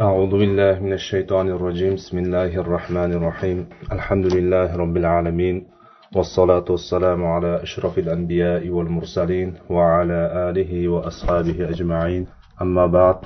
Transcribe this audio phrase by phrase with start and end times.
[0.00, 3.58] أعوذ بالله من الشيطان الرجيم بسم الله الرحمن الرحيم
[3.96, 5.56] الحمد لله رب العالمين
[6.16, 12.26] والصلاة والسلام على أشرف الأنبياء والمرسلين وعلى آله وأصحابه أجمعين
[12.62, 13.16] أما بعد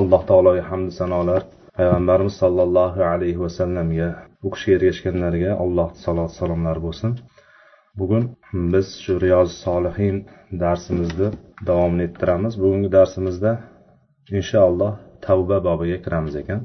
[0.00, 1.42] الله تعالى يحمد سنالر
[1.78, 4.08] payg'ambarimiz sollallohu alayhi vasallamga
[4.46, 7.10] u kishiga ergashganlarga alloh salot salomlar bo'lsin
[8.00, 8.24] bugun
[8.72, 10.16] biz shu riyoz solihin
[10.62, 11.28] darsimizni
[11.68, 13.52] davom ettiramiz bugungi darsimizda
[14.38, 14.92] inshaalloh
[15.24, 16.60] tavba bobiga kiramiz ekan.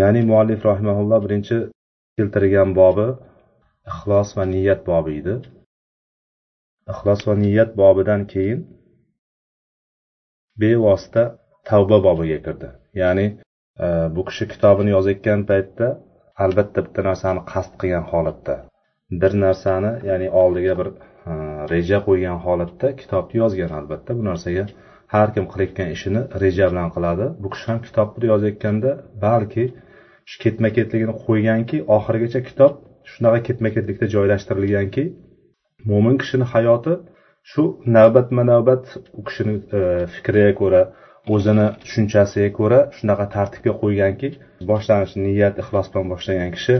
[0.00, 1.56] Ya'ni muallif rahimaulloh birinchi
[2.16, 3.06] keltirgan bobi
[3.90, 5.34] ixlos va niyat bobi edi.
[6.92, 8.60] Ixlos va niyat bobidan keyin
[10.60, 11.24] bevosita
[11.68, 12.68] tavba bobiga kirdi.
[13.00, 13.26] Ya'ni
[13.84, 15.88] e, bu kishi kitobini yozayotgan paytda
[16.44, 18.54] albatta bitta narsani qasd qilgan holatda.
[19.20, 20.88] Bir narsani ya'ni oldiga bir
[21.30, 21.32] e,
[21.72, 24.10] reja qo'ygan holatda kitobni yozgan albatta.
[24.18, 24.64] Bu narsaga
[25.14, 27.26] har kim qilayotgan ishini reja bilan qiladi.
[27.42, 28.90] Bu kishi ham kitobni yozayotganda
[29.24, 29.64] balki
[30.30, 32.72] shu ketma ketligini qo'yganki oxirigacha kitob
[33.12, 35.04] shunaqa ketma ketlikda joylashtirilganki
[35.90, 36.94] mo'min kishini hayoti
[37.50, 37.62] shu
[37.96, 38.84] navbatma navbat
[39.18, 39.80] u kishini e,
[40.14, 40.82] fikriga ko'ra
[41.34, 44.28] o'zini tushunchasiga ko'ra shunaqa tartibga qo'yganki
[44.70, 46.76] boshlanish niyat ixlos bilan boshlagan kishi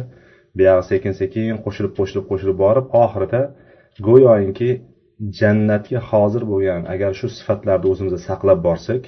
[0.59, 3.43] buyog'i sekin sekin qo'shilib qo'shilib qo'shilib borib oxirida
[4.09, 4.71] go'yoki
[5.39, 9.03] jannatga hozir bo'lgan agar shu sifatlarni o'zimizda saqlab borsak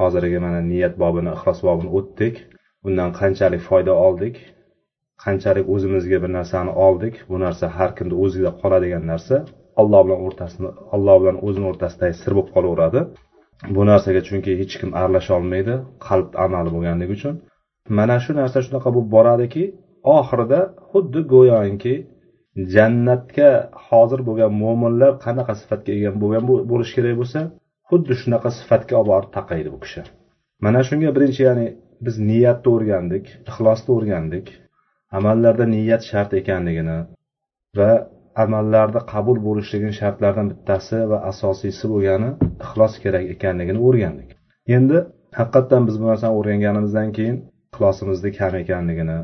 [0.00, 2.34] hozirgi mana niyat bobini ixlos bobini o'tdik
[2.86, 4.34] undan qanchalik foyda oldik
[5.24, 9.36] qanchalik o'zimizga bir narsani oldik bu narsa har kimni o'zida qoladigan narsa
[9.80, 13.00] alloh bilan o'rtasida alloh bilan o'zini o'rtasidagi sir bo'lib qolaveradi.
[13.74, 15.74] Bu narsaga chunki hech kim aralasha olmaydi
[16.06, 17.34] qalb amali bo'lganligi uchun.
[17.98, 19.64] Mana shu narsa shunaqa bo'lib boradiki
[20.16, 21.94] oxirida xuddi go'yoki
[22.74, 23.50] jannatga
[23.88, 27.40] hozir bo'lgan mo'minlar qanaqa sifatga ega bo'lgan bo'lishi kerak bo'lsa
[27.90, 30.02] xuddi shunaqa sifatga olib borib taqaydi bu kishi.
[30.64, 31.66] Mana shunga birinchi ya'ni
[32.06, 34.46] biz niyatni o'rgandik ixlosni o'rgandik
[35.18, 36.98] amallarda niyat shart ekanligini
[37.78, 37.90] va
[38.44, 42.30] amallarda qabul bo'lishligini shartlaridan bittasi va asosiysi bo'lgani
[42.64, 44.30] ixlos kerak ekanligini o'rgandik.
[44.76, 44.98] Endi
[45.38, 47.36] haqiqatdan biz bu narsani o'rganganimizdan keyin
[47.72, 49.18] ixlosimizni kam ekanligini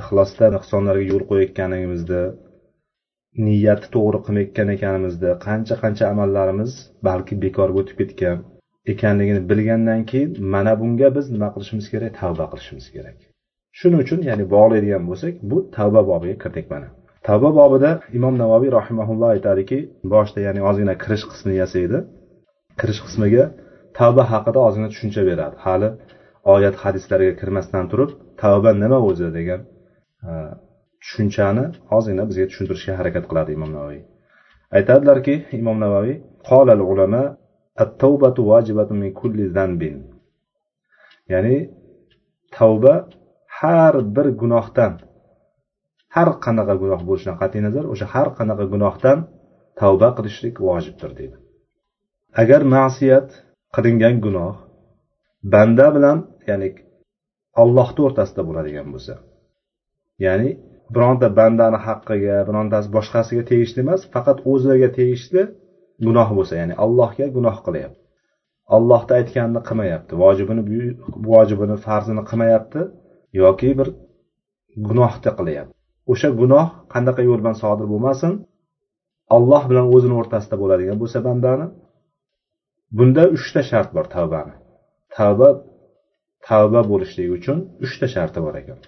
[0.00, 2.22] ixlosda nuqsonlarga yo'l qo'yayotganligimizni
[3.46, 6.72] niyatni to'g'ri qilmayotgan ekanimizda qancha qancha amallarimiz
[7.08, 8.38] balki bekorga o'tib ketgan
[8.92, 12.12] ekanligini bilgandan keyin mana bunga biz nima qilishimiz kerak?
[12.20, 13.16] Tavba qilishimiz kerak.
[13.78, 16.88] Shuning uchun ya'ni bog'laydigan bo'lsak bu tavba bobiga kirdik mana.
[17.26, 19.78] Tavba bobida imom navoiy rahimaulloh aytadiki
[20.12, 21.98] boshida ya'ni ozgina kirish qismini yasaydi
[22.80, 23.44] kirish qismiga
[23.98, 25.56] tavba haqida ozgina tushuncha beradi.
[25.64, 25.88] Hali
[26.54, 28.10] oyat hadislarga kirmasdan turib
[28.42, 29.60] tavba nima o'zi degan
[31.02, 31.64] tushunchani
[31.96, 34.00] ozgina bizga tushuntirishga harakat qiladi imom navoiy
[34.76, 36.14] aytadilarki imom navoiy
[36.48, 37.22] qolal ulama
[37.82, 39.96] at-tawbatu wajibatun min kulli zanbin
[41.32, 41.56] ya'ni
[42.56, 42.94] tavba
[43.58, 44.92] har bir gunohdan
[46.14, 49.18] har qanaqa gunoh bo'lishidan qat'iy nazar o'sha har qanaqa gunohdan
[49.80, 51.36] tavba qilishlik vojibdir deydi.
[52.42, 53.28] Agar ma'siyat
[53.74, 54.54] qilingan gunoh
[55.52, 56.18] banda bilan
[56.48, 56.68] ya'ni
[57.62, 59.14] allohni o'rtasida bo'ladigan bo'lsa
[60.24, 60.48] ya'ni
[60.94, 65.42] bironta bandani haqqiga birontasi boshqasiga tegishli emas faqat o'ziga tegishli
[66.06, 67.98] gunoh bo'lsa ya'ni allohga gunoh qilyapti.
[68.76, 70.62] Allohni aytganini qilmayapti vojibini
[71.30, 72.80] vojibini farzini qilmayapti
[73.42, 73.88] yoki bir
[74.88, 75.74] gunohni qilyapti.
[76.12, 78.32] O'sha gunoh qanaqa yo'l bilan sodir bo'lmasin
[79.36, 81.66] alloh bilan o'zini o'rtasida bo'ladigan bo'lsa bandani
[82.98, 84.54] bunda uchta shart bor tavbani.
[85.16, 85.48] Tavba
[86.48, 88.78] tavba bo'lishligi uchun uchta sharti bor ekan.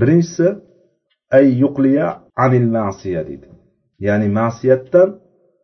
[0.00, 0.46] Birinchisi
[1.36, 2.06] ay yuqliya
[2.44, 3.48] anil ma'siya deydi
[4.06, 5.08] ya'ni ma'siyatdan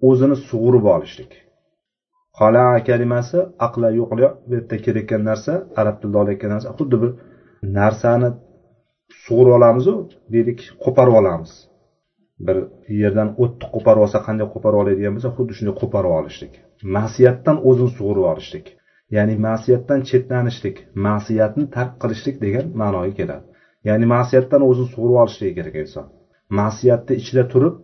[0.09, 1.33] o'zini sug'urib olishlik.
[2.39, 7.11] Qala kalimasi aqla yuqliya bu yerda kelayotgan narsa arab tilida olayotgan narsa xuddi bir
[7.79, 8.29] narsani
[9.25, 9.95] sug'urib olamizu
[10.35, 11.53] deylik qo'parib olamiz.
[12.47, 12.57] Bir
[13.03, 16.53] yerdan o'tni qo'parib olsa qanday qo'parib oladigan bo'lsa xuddi shunday qo'parib olishlik.
[16.97, 18.67] Ma'siyatdan o'zini sug'urib olishlik.
[19.17, 20.77] Ya'ni ma'siyatdan chetlanishlik
[21.07, 23.45] ma'siyatni tark qilishlik degan ma'noga keladi.
[23.89, 26.07] Ya'ni ma'siyatdan o'zini sug'urib olishligi kerak inson.
[26.59, 27.75] Ma'siyatni ichida turib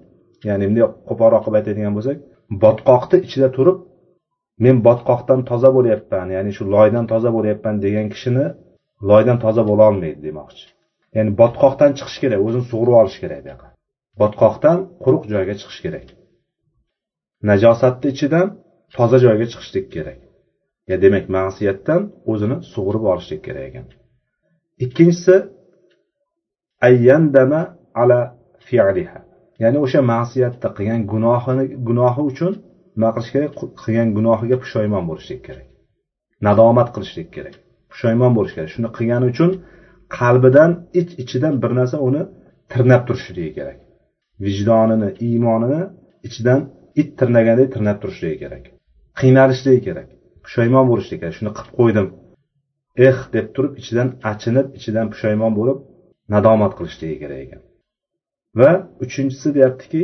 [0.48, 2.16] ya'ni bunday qo'polroq qilib aytadigan bo'lsak
[2.64, 3.78] botqoqni ichida turib
[4.64, 8.46] men botqoqdan toza bo'lyapman ya'ni shu loydan toza bo'lyapman degan kishini
[9.10, 10.64] loydan toza bo'lolmaydi demoqchi.
[11.16, 13.68] Ya'ni botqoqdan chiqish kerak o'zini sug'urib olish kerak buyoqqa
[14.20, 16.06] botqoqdan quruq joyga chiqish kerak.
[17.50, 18.46] Najosatni ichidan
[18.96, 20.20] toza joyga chiqishlik kerak.
[20.90, 23.86] Ya demak ma'siyatdan o'zini sug'urib olishlik kerak ekan.
[24.84, 25.34] Ikkinchisi
[26.86, 27.60] ayyandama
[28.02, 28.20] ala
[28.68, 29.18] fi'liha.
[29.62, 32.52] Ya'ni o'sha ma'siyatda qilgan gunohini gunohi uchun
[32.96, 33.52] nima qilish kerak?
[33.82, 35.66] Qilgan gunohiga pushaymon bo'lishlik kerak.
[36.46, 37.54] Nadomat qilishlik kerak.
[37.92, 38.70] Pushaymon bo'lish kerak.
[38.74, 39.50] Shuni qilgani uchun
[40.18, 42.22] qalbidan ich ichidan bir narsa uni
[42.72, 43.78] tirnab turishligi kerak.
[44.44, 45.82] Vijdonini iymonini
[46.26, 46.60] ichidan
[47.00, 48.64] it tirnagandek tirnab turishligi kerak.
[49.20, 50.08] Qiynalishligi kerak.
[50.44, 51.34] Pushaymon bo'lishligi kerak.
[51.38, 52.06] Shuni qilib qo'ydim.
[53.06, 55.78] Eh deb turib ichidan achinib ichidan pushaymon bo'lib
[56.34, 57.62] nadomat qilishligi kerak ekan.
[58.58, 58.70] Va
[59.04, 60.02] uchinchisi deyaptiki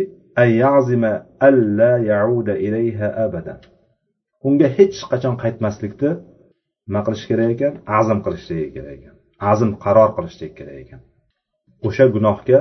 [4.49, 6.11] unga hech qachon qaytmaslikni
[6.87, 7.73] nima qilish kerak ekan?
[7.99, 9.15] Azm qilishligi kerak ekan.
[9.53, 11.01] Azm qaror qilishlik kerak ekan.
[11.87, 12.59] O'sha gunohga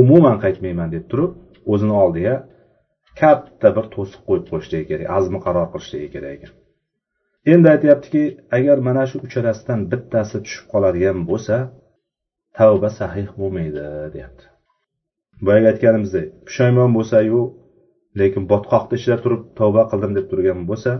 [0.00, 1.32] umuman qaytmayman deb turib
[1.72, 2.34] o'zini oldiga
[3.20, 6.52] katta bir to'siq qo'yib qo'yishligi kerak azmi qaror qilishligi kerak ekan.
[7.52, 8.22] Endi aytyaptiki
[8.56, 11.56] agar mana shu uchalasidan bittasi tushib qoladigan bo'lsa
[12.58, 13.84] tavba sahih bo'lmaydi
[14.14, 14.44] deyapti.
[15.46, 17.40] Boyagi aytganimizdek pushaymon bo'lsayu
[18.20, 20.92] lekin botqoqda ishlab turib tavba qildim deb turgan bo'lsa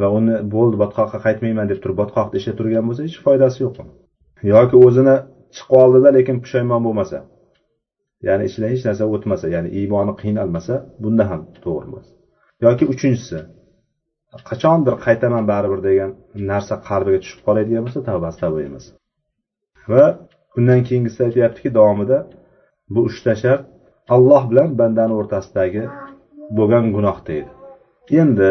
[0.00, 3.76] va uni bo'ldi botqoqqa qaytmayman deb turib botqoqda ishlab turgan bo'lsa hech foydasi yo'q
[4.54, 5.16] yoki o'zini
[5.56, 7.18] chiqib oldida lekin pushaymon bo'lmasa
[8.28, 12.06] ya'ni ichidan hech narsa o'tmasa ya'ni iymoni qiynalmasa bunda ham to'g'ri emas
[12.66, 13.38] yoki uchinchisi
[14.48, 16.10] qachondir qaytaman baribir degan
[16.50, 18.84] narsa qalbiga tushib qoladigan bo'lsa tavbasi tavba emas.
[19.92, 20.04] Va
[20.58, 22.18] undan keyingisida aytyaptiki davomida
[22.94, 23.62] bu uchta shart
[24.14, 25.84] alloh bilan bandani o'rtasidagi
[26.58, 27.50] bo'lgan gunoh deydi.
[28.22, 28.50] Endi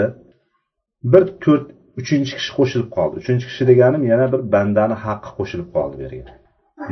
[1.12, 1.65] bir to'rt
[2.01, 3.13] uchinchi kishi qo'shilib qoldi.
[3.21, 6.42] Uchinchi kishi deganim yana bir bandani haqqi qo'shilib qoldi bu yerga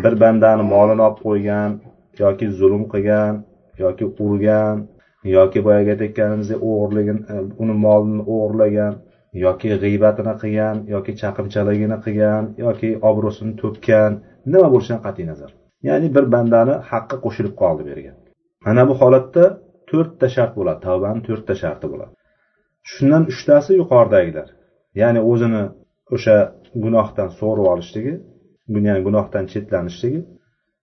[0.03, 1.71] bir bandani molini olib qo'ygan
[2.23, 3.33] yoki zulm qilgan
[3.83, 4.75] yoki urgan
[5.35, 8.93] yoki boyagi aytayotganimizdek o'g'irligini e, uni molini o'g'irlagan
[9.45, 14.11] yoki g'iybatini qilgan yoki chaqimchaligini qilgan yoki obro'sini to'kkan
[14.53, 15.51] nima bo'lishidan qat'iy nazar.
[15.87, 18.17] Ya'ni bir bandani haqqi qo'shilib qoldi bergan.
[18.65, 19.43] Mana bu holatda
[19.89, 22.13] to'rtta shart bo'ladi tavbani to'rtta sharti bo'ladi.
[22.91, 24.47] Shundan uchtasi yuqoridagilar.
[25.01, 25.63] Ya'ni o'zini
[26.15, 26.37] o'sha
[26.83, 28.13] gunohdan sug'urib olishligi
[28.87, 30.21] ya'ni gunohdan chetlanishligi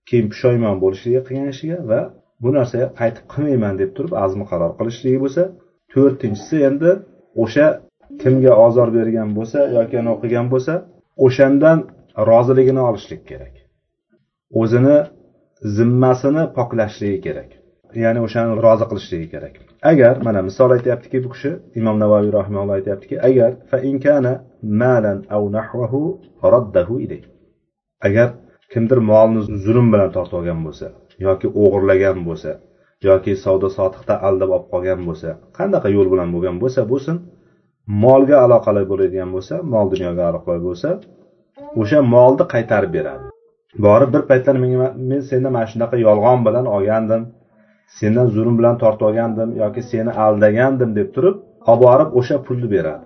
[0.09, 2.01] keyin pushaymon bo'lishligi qilgan ishiga va
[2.43, 5.43] bu narsaga qaytib qilmayman deb turib azmi qaror qilishligi bo'lsa
[5.93, 6.91] to'rtinchisi endi
[7.45, 7.67] o'sha
[8.23, 10.75] kimga ozor bergan bo'lsa yoki qilgan bo'lsa
[11.27, 11.79] o'shandan
[12.31, 13.55] roziligini olishlik kerak.
[14.61, 14.99] O'zini
[15.77, 17.51] zimmasini poklashligi kerak.
[18.05, 19.55] Ya'ni o'shani rozi qilishligi kerak.
[19.91, 21.51] Agar mana misol aytyaptiki bu kishi
[21.81, 23.77] imom navoiy rahimalloh aytyaptiki agar fa
[28.07, 28.29] agar
[28.73, 30.87] kimdir molni zulm bilan tortib olgan bo'lsa
[31.27, 32.51] yoki o'g'irlagan bo'lsa
[33.09, 35.29] yoki savdo sotiqda aldab olib qolgan bo'lsa
[35.59, 37.17] qanaqa yo'l bilan bo'lgan bo'lsa bo'lsin
[38.05, 40.91] molga aloqali bo'ladigan bo'lsa mol dunyoga aloqali bo'lsa
[41.81, 43.36] o'sha molni qaytarib beradi.
[43.87, 47.23] Borib bir paytlar menga men seni mana shunaqa yolg'on bilan olgandim.
[47.99, 51.37] Sendan zulm bilan tortib olgandim yoki seni aldagandim deb turib
[51.71, 53.05] olib borib o'sha pulni beradi.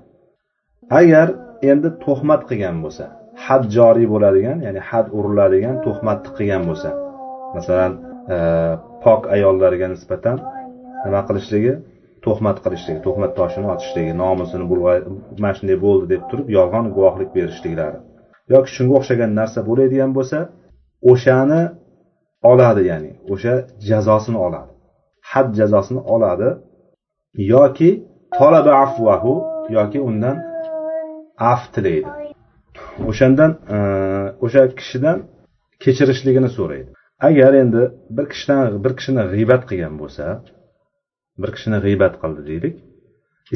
[1.01, 1.27] Agar
[1.71, 3.05] endi tuhmat qilgan bo'lsa
[3.47, 6.91] had joriy bo'ladigan ya'ni had uriladigan tuhmatni qilgan bo'lsa
[7.57, 7.93] masalan
[8.35, 8.37] e,
[9.05, 10.37] pok ayollarga nisbatan
[11.05, 11.73] nima qilishligi
[12.25, 14.65] tuhmat qilishligi tuhmat toshini otishligi nomusini
[15.43, 17.99] mana shunday bo'ldi deb turib yolg'on guvohlik berishliklari
[18.55, 20.39] yoki shunga o'xshagan narsa bo'ladigan bo'lsa
[21.11, 21.63] o'shani
[22.51, 23.55] oladi ya'ni o'sha
[23.89, 24.73] jazosini oladi.
[25.31, 26.49] Had jazosini oladi
[27.55, 27.91] yoki
[28.39, 29.35] talaba afvahu
[29.77, 30.37] yoki undan
[31.53, 32.11] af tilaydi.
[33.11, 33.79] O'shandan e,
[34.45, 35.19] o'sha kishidan
[35.85, 36.91] kechirishligini so'raydi.
[37.29, 37.83] Agar endi
[38.17, 40.25] bir kishidan bir kishini g'iybat qilgan bo'lsa
[41.43, 42.75] bir kishini g'iybat qildi deylik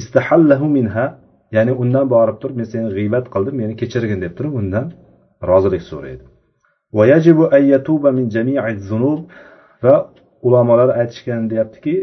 [0.01, 1.07] istahallahu minha
[1.57, 4.87] ya'ni undan borib turib men seni g'iybat qildim meni kechirgin deb turib undan
[5.51, 6.25] rozilik so'raydi.
[9.85, 9.97] Va
[10.47, 11.95] ulamolar aytishgan deyaptiki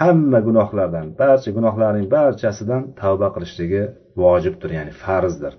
[0.00, 3.82] hamma gunohlardan barcha gunohlarning barchasidan tavba qilishligi
[4.22, 5.52] vojibdir ya'ni farzdir.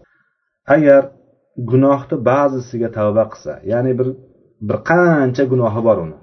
[0.75, 1.01] Agar
[1.71, 4.07] gunohni ba'zisiga tavba qilsa ya'ni bir
[4.67, 6.17] bir qancha gunohi bor uni.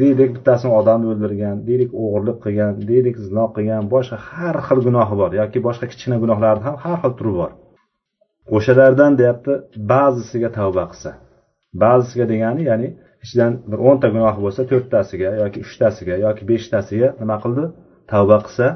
[0.00, 5.30] Deylik bittasini odam o'ldirgan deylik o'g'irlik qilgan deylik zino qilgan boshqa har xil gunohi bor
[5.40, 7.50] yoki boshqa kichkina gunohlarni ham har xil turi bor.
[8.56, 9.52] O'shalardan deyapti
[9.92, 11.10] ba'zisiga tavba qilsa.
[11.82, 12.88] Ba'zisiga degani ya'ni
[13.24, 17.64] ichidan bir o'nta gunohi bo'lsa to'rttasiga yoki uchtasiga yoki beshtasiga nima qildi?
[18.12, 18.66] Tavba qilsa.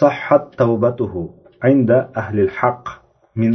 [0.00, 1.22] Sahhat tavbatuhu
[1.72, 2.84] inda ahlil haq
[3.40, 3.52] min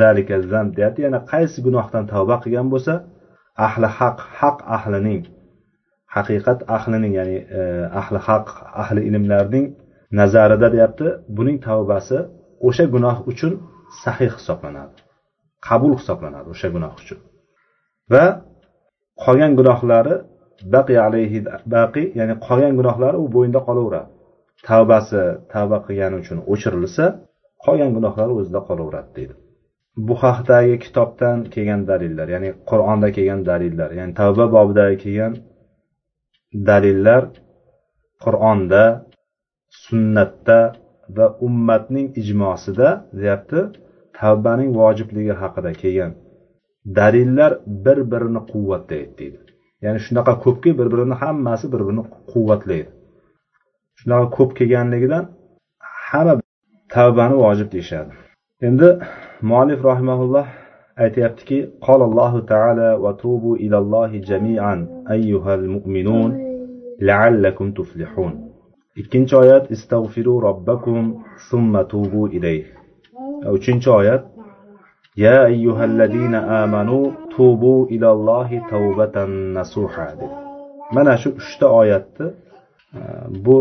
[0.00, 1.00] zalika zam deyapti.
[1.06, 2.94] Yana qaysi gunohdan tavba qilgan bo'lsa
[3.66, 5.22] ahli haq haq ahlining
[6.16, 7.60] haqiqat ahlining ya'ni e,
[8.00, 8.46] ahli haq
[8.82, 9.66] ahli ilmlarning
[10.20, 11.06] nazarida deyapti.
[11.36, 12.18] Buning tavbasi
[12.68, 13.52] o'sha gunoh uchun
[14.02, 14.94] sahih hisoblanadi
[15.66, 17.18] qabul hisoblanadi o'sha gunoh uchun.
[18.12, 18.24] Va
[19.24, 20.14] qolgan gunohlari
[20.74, 21.38] baqi alayhi
[21.76, 24.10] baqi ya'ni qolgan gunohlari u bo'yinda qolaveradi.
[24.68, 25.22] Tavbasi
[25.52, 27.04] tavba qilgani uchun o'chirilsa
[27.64, 29.34] qolgan gunohlari o'zida qolaveradi deydi.
[30.06, 35.32] Bu haqdagi kitobdan kelgan dalillar ya'ni qur'onda kelgan dalillar ya'ni tavba bobidagi kelgan
[36.68, 37.22] dalillar
[38.24, 38.84] qur'onda
[39.84, 40.60] sunnatda
[41.16, 42.88] va ummatning ijmosida
[43.20, 43.60] deyapti.
[44.22, 46.12] Tavbaning vojibligi haqida kelgan
[46.98, 47.52] dalillar
[47.84, 49.38] bir birini quvvatlaydi deydi.
[49.84, 52.90] Ya'ni shunaqa ko'pki bir birini hammasi bir birini quvvatlaydi.
[54.00, 55.24] Shunaqa ko'p kelganligidan
[56.08, 56.34] hamma
[56.94, 58.12] tavbani vojib deyishadi.
[58.68, 58.88] Endi
[59.48, 60.46] muallif rahimaulloh
[61.04, 64.80] aytyaptiki qolallohu taala va tubu ilallohi jamian
[65.14, 66.30] ayyuhal mu'minun
[67.08, 68.32] la'allakum tuflihun.
[69.00, 71.04] Ikkinchi oyat istag'firu robbakum
[71.48, 72.66] summa tubu ilayh.
[73.44, 74.24] Э, uchinchi oyat.
[75.16, 80.36] Ya ayyuhallazina amanu tubu ilallohi tavbatan nasuha dedi.
[80.92, 82.26] Mana shu uchta oyatni
[82.94, 83.00] e,
[83.44, 83.56] bu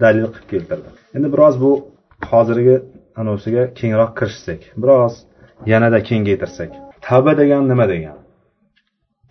[0.00, 1.72] dalil qilib keltirdi endi biroz bu
[2.30, 2.76] hozirgi
[3.20, 5.14] anavisiga kengroq kirishsak biroz
[5.72, 6.70] yanada kengaytirsak.
[7.06, 8.22] Tavba degani nima degani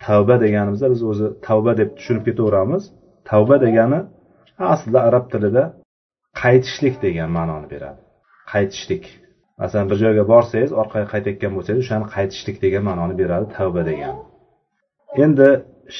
[0.06, 2.82] tavba deganimizda biz o'zi tavba deb tushunib ketaveramiz.
[3.30, 4.00] Tavba degani
[4.72, 5.64] aslida arab tilida
[6.42, 8.00] qaytishlik degan ma'noni beradi.
[8.52, 9.04] Qaytishlik.
[9.62, 14.14] Masalan bir joyga borsangiz orqaga qaytayotgan bo'lsangiz o'shani qaytishlik degan ma'noni beradi tavba degan.
[15.24, 15.48] Endi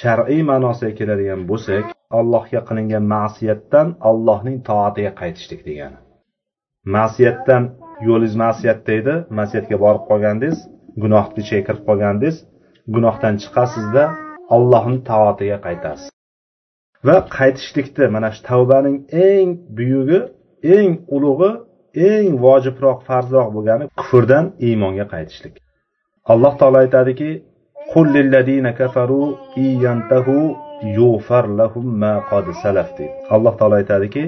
[0.00, 1.84] shar'iy ma'nosiga keladigan bo'lsak
[2.18, 5.98] allohga qilingan ma'siyatdan allohning toatiga qaytishlik degani.
[6.96, 7.62] Ma'siyatdan
[8.08, 10.58] yo'lingiz ma'siyatda edi ma'siyatga borib qolgandingiz
[11.02, 12.36] gunohni ichiga kirib qolgandingiz
[12.94, 14.04] gunohdan chiqasizda
[14.56, 16.08] allohni toatiga qaytasiz.
[17.06, 18.96] Va qaytishlikni mana shu tavbaning
[19.28, 20.20] eng buyugi
[20.76, 21.50] eng ulug'i
[21.94, 25.54] eng vojibroq farzroq bo'lgani kufrdan iymonga qaytishlik.
[26.32, 27.30] Alloh taolo aytadiki
[33.34, 34.24] alloh taolo aytadiki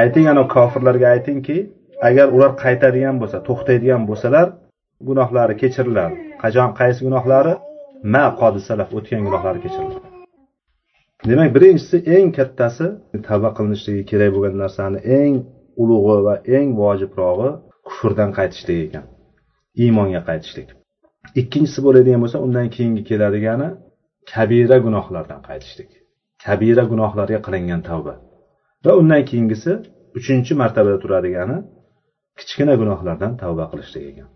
[0.00, 1.56] ayting ana kofirlarga aytingki
[2.08, 4.46] agar ular qaytadigan bo'lsa to'xtaydigan bo'lsalar
[5.08, 6.14] gunohlari kechiriladi.
[6.42, 6.70] Qachon?
[6.80, 7.54] Qaysi gunohlari?
[8.14, 10.06] Ma qodisalaf o'tgan gunohlari kechiriladi.
[11.28, 12.86] Demak birinchisi eng kattasi
[13.26, 15.34] tavba qilinishligi kerak bo'lgan narsani eng
[15.82, 17.50] ulug'i va eng vojibrog'i
[17.86, 19.04] kufrdan qaytishlik ekan.
[19.82, 20.68] Iymonga qaytishlik.
[21.40, 23.68] Ikkinchisi bo'ladigan bo'lsa undan keyingi keladigani
[24.32, 25.90] kabira gunohlardan qaytishlik.
[26.44, 28.14] Kabira gunohlarga qilingan tavba.
[28.84, 29.72] Va undan keyingisi
[30.18, 31.56] uchinchi martabada turadigani
[32.38, 34.28] kichkina gunohlardan tavba qilishlik ekan.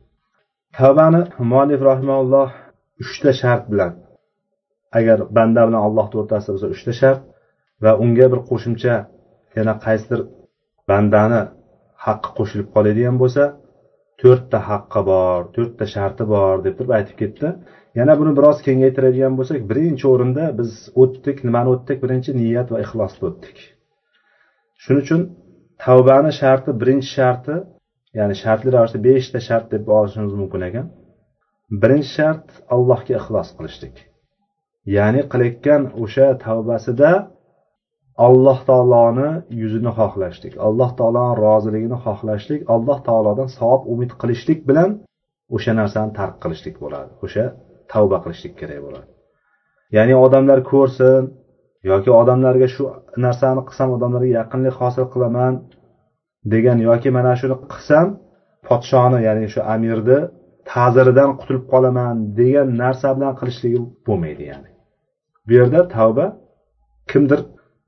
[0.78, 1.20] Tavbani
[1.52, 2.48] muallif rahimaulloh
[3.02, 3.92] uchta shart bilan
[4.98, 7.20] agar banda bilan allohni o'rtasida bo'lsa uchta shart
[7.84, 8.94] va unga bir qo'shimcha
[9.56, 10.20] yana qaysidir
[10.90, 11.40] bandani
[12.06, 13.44] haqqi qo'shilib qoladigan bo'lsa
[14.22, 17.48] to'rtta haqqi bor to'rtta sharti bor deb turib aytib ketdi.
[17.98, 20.70] Yana buni biroz kengaytiradigan bo'lsak birinchi o'rinda biz
[21.02, 21.98] o'tdik nimani o'tdik?
[22.04, 23.56] Birinchi niyat va ixlosni o'tdik.
[24.82, 25.20] Shuning uchun
[25.84, 27.54] tavbani sharti birinchi sharti
[28.18, 30.86] ya'ni shartli ravishda beshta shart deb olishimiz mumkin ekan.
[31.82, 33.96] Birinchi shart allohga ixlos qilishlik.
[34.96, 37.10] Ya'ni qilayotgan o'sha tavbasida
[38.26, 39.30] alloh taoloni
[39.60, 44.90] yuzini xohlashlik alloh taoloni roziligini xohlashlik alloh taolodan savob umid qilishlik bilan
[45.56, 47.44] o'sha narsani tark qilishlik bo'ladi o'sha
[47.92, 49.08] tavba qilishlik kerak bo'ladi.
[49.96, 51.22] Ya'ni odamlar ko'rsin
[51.90, 52.82] yoki odamlarga shu
[53.24, 55.52] narsani qilsam odamlarga yaqinlik hosil qilaman
[56.52, 58.06] degan yoki mana shuni qilsam
[58.68, 60.18] podshoni ya'ni shu amirni
[60.70, 64.70] ta'ziridan qutulib qolaman degan narsa bilan qilishligi bo'lmaydi ya'ni.
[65.46, 66.26] Bu yerda tavba
[67.10, 67.40] kimdir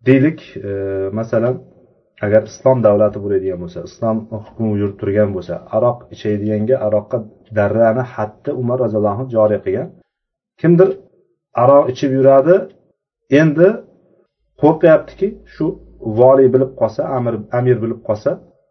[0.06, 0.70] deylik e,
[1.18, 1.54] masalan
[2.24, 7.18] agar islom davlati bo'ladigan bo'lsa islom hukmi yurib turgan bo'lsa aroq ichaydiganga aroqqa
[7.58, 9.88] darrani haddi umar roziyallohu anhu joriy qilgan.
[10.60, 10.88] Kimdir
[11.62, 12.54] aroq ichib yuradi
[13.40, 13.68] endi
[14.62, 15.66] qo'rqyaptiki shu
[16.20, 18.30] voliy bilib qolsa amir amir bilib qolsa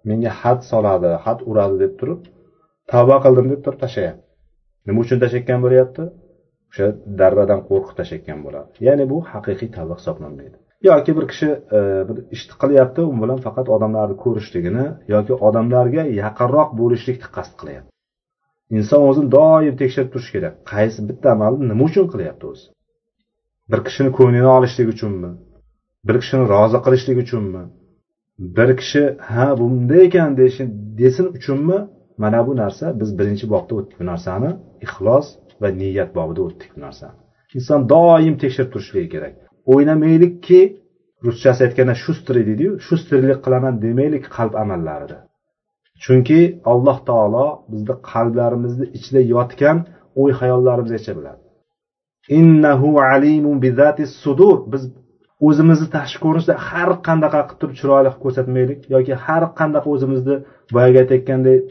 [0.10, 2.22] menga had soladi had uradi deb turib
[2.92, 4.25] tavba qildim deb turib tashlayapti.
[4.88, 6.04] Nima uchun tashakkan bo'lyapti?
[6.72, 6.88] O'sha
[7.20, 8.70] darradan qo'rqib tashakkan bo'ladi.
[8.88, 10.58] Ya'ni bu haqiqiy tavba hisoblanmaydi.
[10.92, 16.70] Yoki bir kishi e, bir ishni qilyapti u bilan faqat odamlarni ko'rishligini yoki odamlarga yaqinroq
[16.80, 17.89] bo'lishlikni qasd qilyapti.
[18.77, 20.54] Inson o'zini doim tekshirib turishi kerak.
[20.72, 22.65] Qaysi bitta amalni nima uchun qilyapti o'zi?
[23.72, 25.30] Bir kishini ko'nglini olishlik uchunmi?
[26.08, 27.63] Bir kishini rozi qilishlik uchunmi?
[28.58, 30.30] Bir kishi ha bunday ekan
[31.01, 31.80] desin uchunmi?
[32.24, 34.50] Mana bu narsa biz birinchi bobda o'tdik bu narsani.
[34.86, 35.27] Ixlos
[35.62, 37.18] va niyat bobida o'tdik bu narsani.
[37.58, 39.36] Inson doim tekshirib turishligi kerak.
[39.74, 40.60] O'ynamaylikki
[41.25, 45.17] ruschasi aytganda shustri deydiyu shustrilik qilaman demaylik qalb amallarida
[46.03, 46.39] chunki
[46.72, 49.77] alloh taolo bizni qalblarimizni ichida yotgan
[50.22, 51.41] o'y xayollarimizni biladi.
[52.39, 53.57] Innahu alimun
[54.24, 54.57] sudur.
[54.74, 54.84] Biz
[55.48, 60.36] o'zimizni tashqi ko'rinishda har qanaqa qilib turib chiroyli qilib ko'rsatmaylik yoki har qanaqa o'zimizni
[60.75, 61.62] boyagi aytayotgandek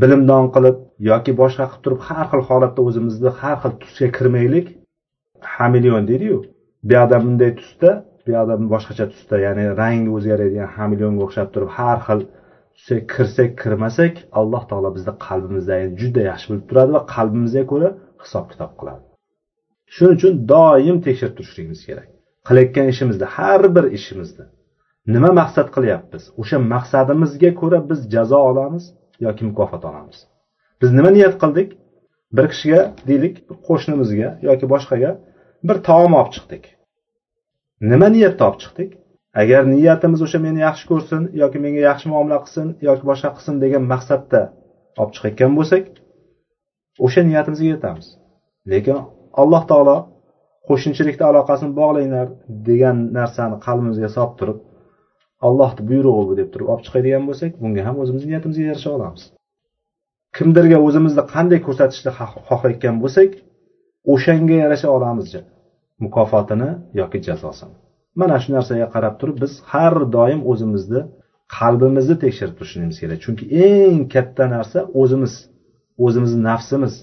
[0.00, 0.76] bilimdon qilib
[1.10, 4.66] yoki boshqa qilib turib har xil holatda o'zimizni har xil tusga kirmaylik.
[5.56, 6.38] Hamilyon deydiyu.
[6.86, 7.90] Bu yoqda bunday tusda
[8.24, 12.20] bu yoqda boshqacha tusda ya'ni rangi o'zgaradigan hamilionga o'xshab turib har xil
[12.76, 17.88] tusga kirsak kirmasak alloh taolo bizni qalbimizdagini juda yaxshi bilib turadi va qalbimizga ko'ra
[18.22, 19.04] hisob kitob qiladi.
[19.94, 22.08] Shuning uchun doim tekshirib turishligimiz kerak.
[22.48, 24.44] Qilayotgan ishimizda har bir ishimizda
[25.14, 26.22] nima maqsad qilyapmiz?
[26.40, 28.84] O'sha maqsadimizga ko'ra biz jazo olamiz
[29.26, 30.18] yoki mukofot olamiz?
[30.80, 31.68] Biz nima niyat qildik?
[32.36, 33.34] Bir kishiga deylik
[33.68, 35.10] qo'shnimizga yoki boshqaga
[35.68, 36.64] bir taom olib chiqdik.
[37.90, 38.90] Nima niyatda olib chiqdik?
[39.42, 43.84] Agar niyatimiz o'sha meni yaxshi ko'rsin yoki menga yaxshi muomala qilsin yoki boshqa qilsin degan
[43.92, 44.42] maqsadda
[45.00, 45.84] olib chiqayotgan bo'lsak
[47.06, 48.06] o'sha niyatimizga yetamiz.
[48.72, 48.98] Lekin
[49.42, 49.96] alloh taolo
[50.68, 52.28] qo'shnichilikda aloqasini bog'langlar
[52.68, 54.58] degan narsani qalbimizga solib turib
[55.46, 59.22] allohni buyrug'i bu deb turib olib chiqadigan bo'lsak bunga ham o'zimizni niyatimizga yarasha olamiz.
[60.36, 62.10] Kimdirga o'zimizni qanday ko'rsatishni
[62.48, 63.30] xohlayotgan bo'lsak
[64.12, 65.28] o'shanga yarasha olamiz
[66.04, 66.70] mukofotini
[67.00, 67.74] yoki jazosini.
[68.20, 71.00] Mana shu narsaga qarab turib biz har doim o'zimizni
[71.56, 73.18] qalbimizni tekshirib turishimiz kerak.
[73.24, 75.32] Chunki eng katta narsa o'zimiz
[76.04, 76.94] o'zimizni nafsimiz.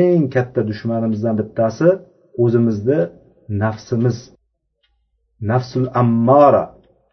[0.00, 1.88] Eng katta dushmanimizdan bittasi
[2.44, 3.00] o'zimizni
[3.62, 4.16] nafsimiz.
[5.50, 6.64] Nafsul ammora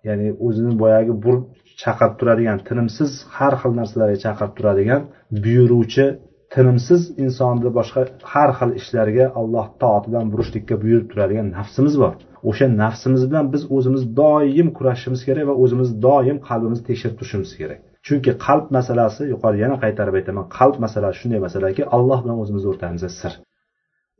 [0.07, 1.35] ya'ni o'zini boyagi bur
[1.81, 5.01] chaqirib turadigan tinimsiz har xil narsalarga chaqirib turadigan
[5.43, 6.05] buyuruvchi
[6.55, 8.01] tinimsiz insonni boshqa
[8.33, 12.13] har xil ishlarga alloh toatidan burishlikka buyurib turadigan nafsimiz bor.
[12.49, 17.79] O'sha nafsimiz bilan biz o'zimiz doim kurashishimiz kerak va o'zimiz doim qalbimizni tekshirib turishimiz kerak.
[18.07, 23.09] Chunki qalb masalasi yuqori yana qaytarib aytaman qalb masalasi shunday masalaki alloh bilan o'zimizni o'rtamizda
[23.21, 23.33] sir.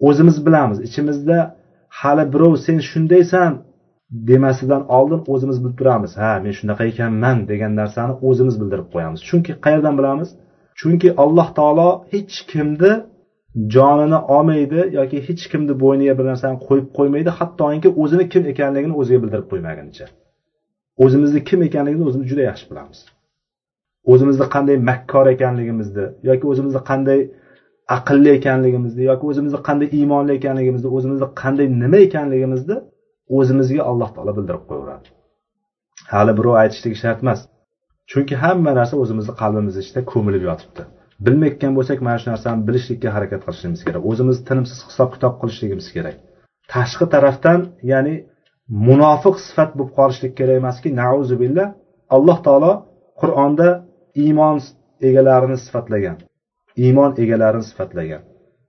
[0.07, 1.37] O'zimiz bilamiz ichimizda
[1.99, 3.51] hali birov sen shundaysan
[4.29, 9.19] demasidan oldin o'zimiz bilib turamiz ha men shunaqa ekanman degan narsani o'zimiz bildirib qo'yamiz.
[9.29, 10.29] Chunki qayerdan bilamiz?
[10.79, 12.91] Chunki alloh taolo hech kimni
[13.75, 19.19] jonini olmaydi yoki hech kimni bo'yniga bir narsani qo'yib qo'ymaydi hattoki o'zini kim ekanligini o'ziga
[19.23, 20.05] bildirib qo'ymagunicha
[21.03, 22.99] o'zimizni kim ekanligini o'zimiz juda yaxshi bilamiz.
[24.11, 27.19] O'zimizni qanday makkor ekanligimizni yoki o'zimizni qanday
[27.97, 32.77] aqlli ekanligimizni yoki o'zimizni qanday iymonli ekanligimizni o'zimizni qanday nima ekanligimizni
[33.37, 35.07] o'zimizga alloh taolo bildirib qo'yaveradi.
[36.13, 37.39] Hali birov aytishligi shart emas.
[38.11, 40.81] Chunki hamma narsa o'zimizni qalbimizni ichida ko'milib yotibdi.
[41.25, 44.01] Bilmayotgan bo'lsak mana shu narsani bilishlikka harakat qilishimiz kerak.
[44.11, 46.15] O'zimiz tinimsiz hisob kitob qilishligimiz kerak.
[46.73, 47.59] Tashqi tarafdan
[47.91, 48.15] ya'ni
[48.87, 51.67] munofiq sifat bo'lib qolishlik kerak emaski nauzu billah
[52.15, 52.71] alloh taolo
[53.21, 53.69] qur'onda
[54.23, 54.57] iymon
[55.09, 56.17] egalarini sifatlagan.
[56.83, 58.21] Iymon egalarini sifatlagan.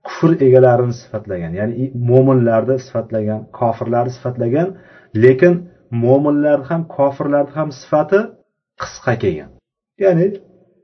[0.07, 1.51] Kufr egalarini sifatlagan.
[1.59, 4.67] Ya'ni mo'minlarni sifatlagan kofirlarni sifatlagan.
[5.23, 5.53] Lekin
[6.03, 8.19] mo'minlarni ham kofirlarni ham sifati
[8.81, 9.49] qisqa kelgan.
[10.03, 10.25] Ya'ni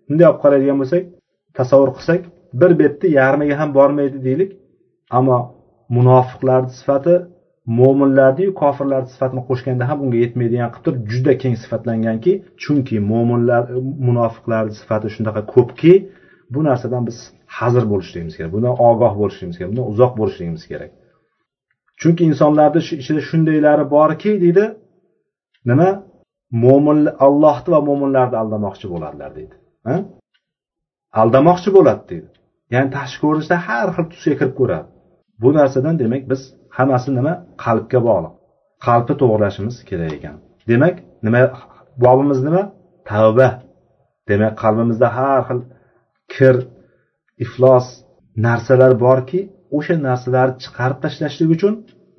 [0.08, 1.04] bunday olib qaraydigan bo'lsak
[1.58, 2.22] tasavvur qilsak
[2.62, 4.52] bir betni yarmiga ham bormaydi deylik.
[5.18, 5.38] Ammo
[5.96, 7.16] munofiqlarni sifati
[7.80, 12.32] mo'minlarniyu kofirlarni sifatini qo'shganda ham unga yetmaydigan qilib turib juda keng sifatlanganki
[12.64, 13.64] chunki mo'minlar
[14.08, 15.94] munofiqlarni sifati shunaqa ko'pki
[16.54, 17.18] bu narsadan biz
[17.58, 20.92] hazir bo'lishligimiz kerak bundan ogoh bo'lishligimiz kerak bundan uzoq bo'lishligimiz kerak.
[22.02, 24.66] Chunki insonlarni ichida shundaylari borki deydi
[25.70, 25.90] nima?
[26.64, 29.56] Mo'min allohni va mo'minlarni aldamoqchi bo'ladilar deydi.
[31.22, 32.30] Aldamoqchi bo'ladi deydi.
[32.74, 34.88] Ya'ni tashqi ko'rinishda har xil tusga kirib ko'radi.
[35.42, 36.42] Bu narsadan demak biz
[36.78, 37.34] hammasi nima?
[37.64, 38.34] Qalbga bog'liq.
[38.86, 40.36] Qalbni to'g'irlashimiz kerak ekan.
[40.72, 41.42] Demak nima
[42.04, 42.64] bobimiz nima?
[43.10, 43.50] Tavba.
[44.30, 45.60] Demak qalbimizda har xil
[46.34, 46.56] kir
[47.46, 47.88] iflos
[48.48, 49.40] narsalar borki
[49.78, 51.74] o'sha narsalarni chiqarib tashlashlik uchun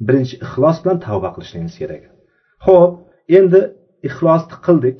[0.06, 2.02] birinchi ixlos bilan tavba qilishligimiz kerak.
[2.66, 2.92] Ho'p
[3.38, 3.60] endi
[4.08, 4.98] ixlosni qildik.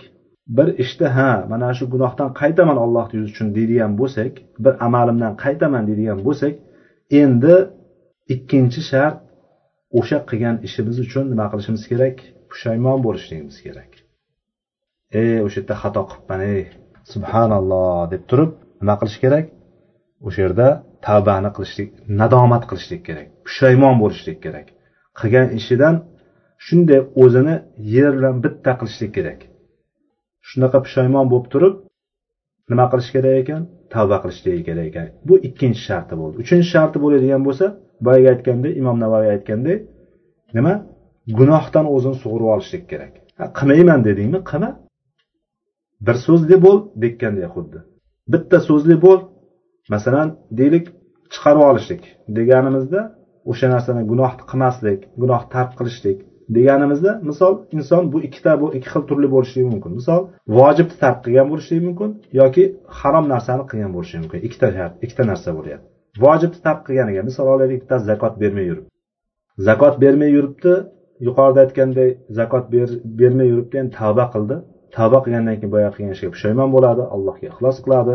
[0.57, 4.33] Bir ishda ha mana shu gunohdan qaytaman allohni yuzi uchun deydigan bo'lsak
[4.65, 6.55] bir amalimdan qaytaman deydigan bo'lsak
[7.23, 7.55] endi
[8.35, 9.17] ikkinchi shart
[9.99, 12.17] o'sha qilgan ishimiz uchun nima qilishimiz kerak?
[12.51, 13.91] Pushaymon bo'lishligimiz kerak.
[15.21, 16.63] E o'sha yerda xato qilibman ey
[17.13, 19.47] subhanalloh deb turib nima qilish kerak?
[20.27, 20.69] O'sha yerda
[21.07, 21.89] tavbani qilishlik
[22.21, 24.67] nadomat qilishlik kerak pushaymon bo'lishlik kerak.
[25.19, 25.95] Qilgan ishidan
[26.67, 27.55] shunday o'zini
[27.95, 29.41] yer bilan bitta qilishlik kerak.
[30.49, 31.75] Shunaqa pushaymon bo'lib turib
[32.71, 33.63] nima qilish kerak ekan?
[33.93, 35.07] Tavba qilishligi kerak ekan.
[35.29, 36.37] Bu ikkinchi sharti bo'ldi.
[36.43, 37.67] Uchinchi sharti bo'ladigan bo'lsa
[38.07, 39.79] boyagi aytgandek imom navoiy aytgandek
[40.57, 40.75] nima?
[41.39, 43.13] Gunohdan o'zini sug'urib olishlik kerak.
[43.59, 44.41] Qilmayman dedingmi?
[44.51, 44.71] Qilma
[46.07, 47.79] bir so'zli bo'l dekkandek xuddi.
[48.33, 49.21] Bitta so'zli bo'l
[49.95, 50.85] masalan deylik
[51.33, 52.03] chiqarib olishlik
[52.37, 53.01] deganimizda
[53.51, 56.19] o'sha narsani gunohni qilmaslik gunoh tark qilishlik
[56.57, 59.93] deganimizda misol inson bu ikkita bu ikki xil turli bo'lishligi mumkin.
[60.01, 60.21] Misol
[60.59, 62.65] vojibni tark qilgan bo'lishligi mumkin yoki
[62.99, 64.41] harom narsani qilgan bo'lishi mumkin.
[64.47, 65.87] Ikkita shart ikkita narsa bo'lyapti.
[66.25, 68.91] Vojibni tark qilganiga misol olaylik bittasi zakot bermay yuribdi
[69.69, 70.73] zakot bermay yuribdi
[71.27, 72.65] yuqorida aytganday zakot
[73.21, 74.57] bermay yuribdi endi tavba qildi.
[74.97, 78.15] Tavba qilgandan keyin boyagi qilgan ishiga pushaymon bo'ladi allohga ixlos qiladi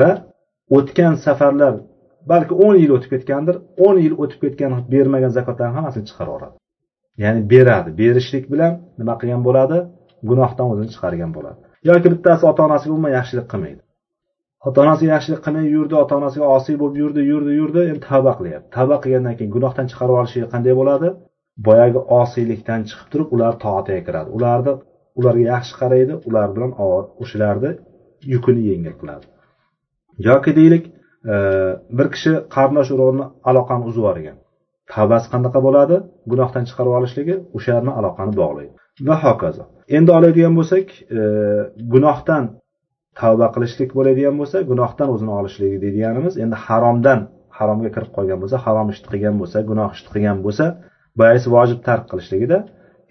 [0.00, 0.10] va
[0.76, 1.74] o'tgan safarlar
[2.32, 6.57] balki o'n yil o'tib ketgandir o'n yil o'tib ketgan bermagan zakotlarni hammasini chiqarib yuboradi
[7.22, 7.90] ya'ni beradi.
[8.00, 9.78] Berishlik bilan nima qilgan bo'ladi?
[10.30, 11.58] Gunohdan o'zini chiqargan bo'ladi.
[11.88, 13.80] Yoki bittasi ota onasiga umuman yaxshilik qilmaydi.
[14.66, 18.68] Ota onasiga yaxshilik qilmay yurdi ota onasiga osiy bo'lib yurdi yurdi yurdi endi tavba qilyapti.
[18.76, 21.08] Tavba qilgandan keyin gunohdan chiqarib olishi qanday bo'ladi?
[21.66, 24.28] Boyagi osiylikdan chiqib turib ular toatiga kiradi.
[24.36, 24.72] Ularni
[25.18, 26.70] ularga yaxshi qaraydi ular bilan
[27.22, 27.70] o'shalarni
[28.32, 29.26] yukini yengil qiladi.
[30.28, 30.84] Yoki deylik
[31.98, 34.36] bir kishi qarindosh urug'ini aloqani uzib yuborgan.
[34.94, 35.96] Tavbasi qanaqa bo'ladi?
[36.30, 38.72] Gunohdan chiqarib olishligi o'shalarni aloqani bog'laydi.
[39.08, 39.64] Va hokazo.
[39.96, 40.86] Endi oladigan bo'lsak
[41.18, 41.20] e,
[41.92, 42.44] gunohdan
[43.20, 47.20] tavba qilishlik bo'ladigan bo'lsa gunohdan o'zini olishligi deydiganimiz endi haromdan
[47.58, 50.64] haromga kirib qolgan bo'lsa harom ishni qilgan bo'lsa gunoh ishni qilgan bo'lsa
[51.20, 52.58] boyagi vojib tark qilishligida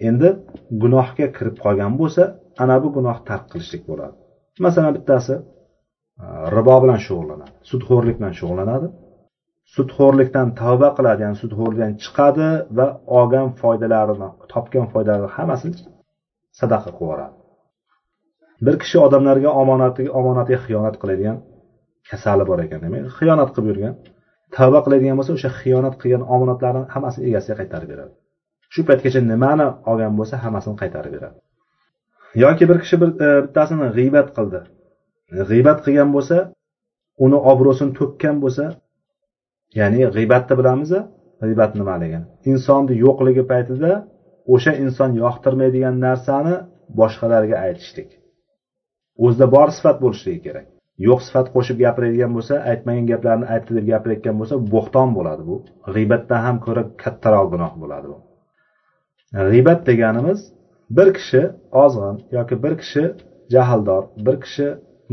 [0.08, 0.30] endi
[0.84, 2.24] gunohga kirib qolgan bo'lsa
[2.64, 4.16] ana bu gunoh tark qilishlik bo'ladi.
[4.66, 5.34] Masalan bittasi
[6.24, 6.26] e,
[6.58, 8.88] ribo bilan shug'ullanadi sudxo'rlik bilan shug'ullanadi.
[9.76, 12.88] Sudxo'rlikdan tavba qiladi ya'ni sudxo'rlikdan chiqadi va
[13.20, 15.76] olgan foydalarini topgan foydalarini hammasini
[16.60, 17.36] sadaqa qilib yuboradi.
[18.66, 21.38] Bir kishi odamlarga omonatiga omonatiga xiyonat qiladigan
[22.10, 23.94] kasali bor ekan demak xiyonat qilib yurgan
[24.56, 28.14] tavba qiladigan bo'lsa o'sha xiyonat qilgan omonatlarni hammasini egasiga qaytarib beradi.
[28.74, 31.38] Shu paytgacha nimani olgan bo'lsa hammasini qaytarib beradi.
[32.44, 34.60] Yoki bir kishi bir e, bittasini g'iybat qildi.
[35.50, 36.38] G'iybat qilgan bo'lsa
[37.26, 38.66] uni obro'sini to'kkan bo'lsa
[39.80, 40.92] ya'ni g'iybatni bilamiz
[41.42, 43.92] g'iybat nimaligini insonni yo'qligi paytida
[44.54, 46.56] o'sha inson yoqtirmaydigan narsani
[47.00, 48.10] boshqalarga aytishlik.
[49.26, 50.68] O'zida bor sifat bo'lishligi kerak.
[51.08, 55.56] Yo'q sifat qo'shib gapiradigan bo'lsa aytmagan gaplarni aytdi deb gapirayotgan bo'lsa bo'xton bo'ladi bu.
[55.96, 58.18] G'iybatdan ham ko'ra kattaroq gunoh bo'ladi bu.
[59.52, 60.40] G'iybat deganimiz
[60.98, 61.42] bir kishi
[61.84, 63.04] ozg'in yoki bir kishi
[63.54, 64.68] jahldor bir kishi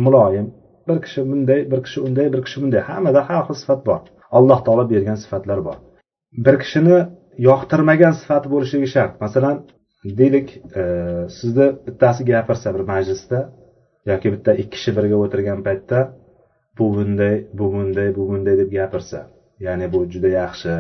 [0.05, 0.47] muloyim
[0.88, 4.01] bir kishi bunday bir kishi unday bir kishi bunday hammada har xil sifat bor.
[4.38, 5.77] Alloh taolo bergan sifatlar bor.
[6.44, 6.97] Bir kishini
[7.49, 9.14] yoqtirmagan sifati bo'lishligi shart.
[9.25, 9.57] Masalan
[10.20, 10.49] deylik
[10.81, 10.83] e,
[11.38, 13.40] sizni bittasi gapirsa bir majlisda
[14.11, 15.99] yoki bitta ikki kishi birga o'tirgan paytda
[16.79, 19.18] bu bunday bu bunday bu bunday deb gapirsa
[19.66, 20.75] ya'ni bu juda yaxshi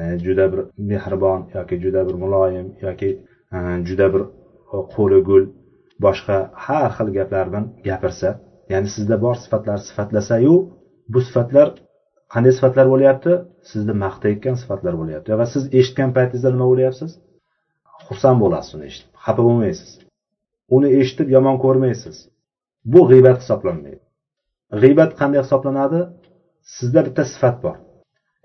[0.00, 3.10] e, juda bir mehribon yoki juda bir muloyim yoki
[3.56, 4.22] e, juda bir
[4.94, 5.44] qo'li gul
[6.04, 8.28] boshqa har xil gaplar bilan gapirsa
[8.72, 10.54] ya'ni sizda bor sifatlar sifatlasayu
[11.12, 11.68] bu sifatlar
[12.32, 13.32] qanday sifatlar bo'lyapti?
[13.70, 15.30] Sizni maqtayotgan sifatlar bo'lyapti.
[15.40, 17.10] Va siz eshitgan paytingizda nima bo'lyapsiz?
[18.06, 19.10] Xursand bo'lasiz uni eshitib.
[19.24, 19.90] Xafa bo'lmaysiz.
[20.76, 22.16] Uni eshitib yomon ko'rmaysiz.
[22.92, 24.02] Bu g'iybat hisoblanmaydi.
[24.82, 26.00] G'iybat qanday hisoblanadi?
[26.76, 27.76] Sizda bitta sifat bor.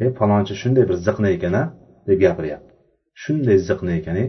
[0.03, 1.63] E falonchi shunday bir ziqna ekan a
[2.07, 2.71] deb gapiryapti.
[3.23, 4.25] Shunday ziqna ekan e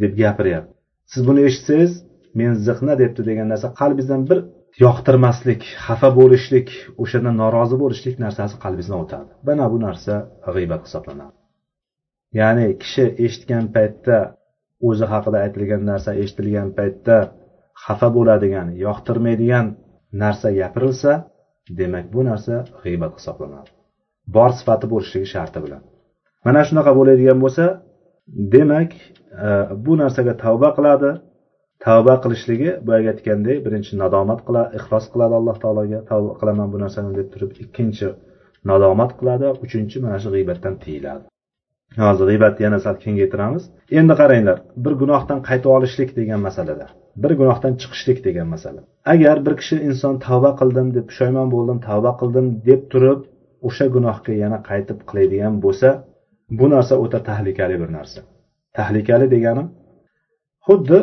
[0.00, 0.72] deb gapiryapti.
[1.12, 1.92] Siz buni eshitsangiz
[2.38, 4.38] men ziqna debdi degan narsa qalbingizdan bir
[4.80, 6.68] yoqtirmaslik xafa bo'lishlik
[7.02, 9.30] o'shandan norozi bo'lishlik narsasi qalbingizdan o'tadi.
[9.48, 10.14] Mana bu narsa
[10.54, 11.34] g'iybat hisoblanadi.
[12.40, 14.18] Ya'ni kishi eshitgan paytda
[14.88, 17.16] o'zi haqida aytilgan narsa eshitilgan paytda
[17.84, 19.66] xafa bo'ladigan yoqtirmaydigan
[20.22, 21.12] narsa gapirilsa
[21.78, 23.70] demak bu narsa g'iybat hisoblanadi.
[24.36, 25.82] Bor sifati bo'lishligi sharti bilan.
[26.44, 27.64] Mana shunaqa bo'ladigan bo'lsa
[28.54, 28.90] demak
[29.46, 29.48] e,
[29.84, 31.10] bu narsaga tavba qiladi
[31.86, 37.10] tavba qilishligi boyagi aytgandek birinchi nadomat qiladi ixlos qiladi alloh taologa tavba qilaman bu narsani
[37.18, 38.08] deb turib ikkinchi
[38.70, 41.24] nadomat qiladi uchinchi mana shu g'iybatdan tiyiladi.
[42.04, 43.62] Hozir g'iybatni yana sal kengaytiramiz.
[43.98, 46.86] Endi qaranglar bir gunohdan qaytib olishlik degan masalada
[47.22, 48.80] bir gunohdan chiqishlik degan masala.
[49.14, 53.20] Agar bir kishi inson tavba qildim deb pushaymon bo'ldim tavba qildim deb turib
[53.68, 55.88] o'sha gunohga yana qaytib qiladigan bo'lsa
[56.58, 58.20] bu narsa o'ta tahlikali bir narsa.
[58.78, 59.66] Tahlikali deganim
[60.66, 60.98] xuddi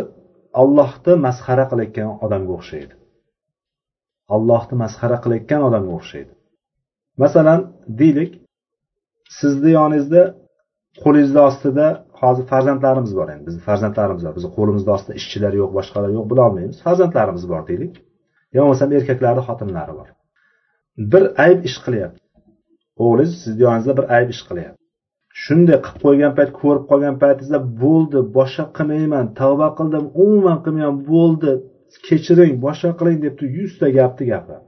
[0.62, 2.94] allohni masxara qilayotgan odamga o'xshaydi.
[4.36, 6.32] Allohni masxara qilayotgan odamga o'xshaydi.
[7.24, 7.60] Masalan
[8.00, 8.32] deylik
[9.40, 10.24] sizni yoningizda
[11.04, 11.88] qo'lingizni ostida
[12.22, 13.44] hozir farzandlarimiz bor endi.
[13.50, 17.94] Bizni farzandlarimiz bor bizni qo'limizni ostida ishchilar yo'q boshqalar yo'q bilolmaymiz farzandlarimiz bor deylik.
[18.56, 20.08] Yo bo'lmasam erkaklarni xotinlari bor.
[21.12, 22.20] Bir ayb ish qilyapti.
[23.04, 24.79] O'g'lingiz sizni yoningizda bir ayb ish qilyapti.
[25.44, 28.20] Shunday qilib qo'ygan payt ko'rib qolgan paytingizda bo'ldi.
[28.38, 31.52] Boshqa qilmayman tavba qildim umuman qilmayman bo'ldi.
[32.08, 34.24] Kechiring boshqa qiling deb turib yuzta gapni.
[34.32, 34.66] Gapiradi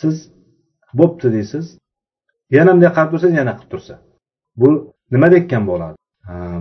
[0.00, 0.16] siz
[0.98, 1.64] bo'pti deysiz.
[2.56, 3.94] Yana bunday qarab tursangiz yana qilib tursa.
[4.60, 4.68] Bu
[5.14, 5.96] nima dekkan bo'ladi?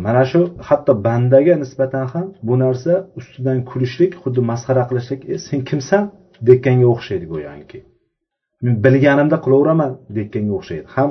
[0.06, 5.62] Mana shu hatto bandaga nisbatan ham bu narsa ustidan kulishlik xuddi masxara qilishlik e, sen
[5.69, 6.04] kimsan?
[6.48, 7.80] dekkanga o'xshaydi go'yoki.
[8.63, 10.86] Men bilganimda qilaveraman dekkanga o'xshaydi.
[10.95, 11.10] Ham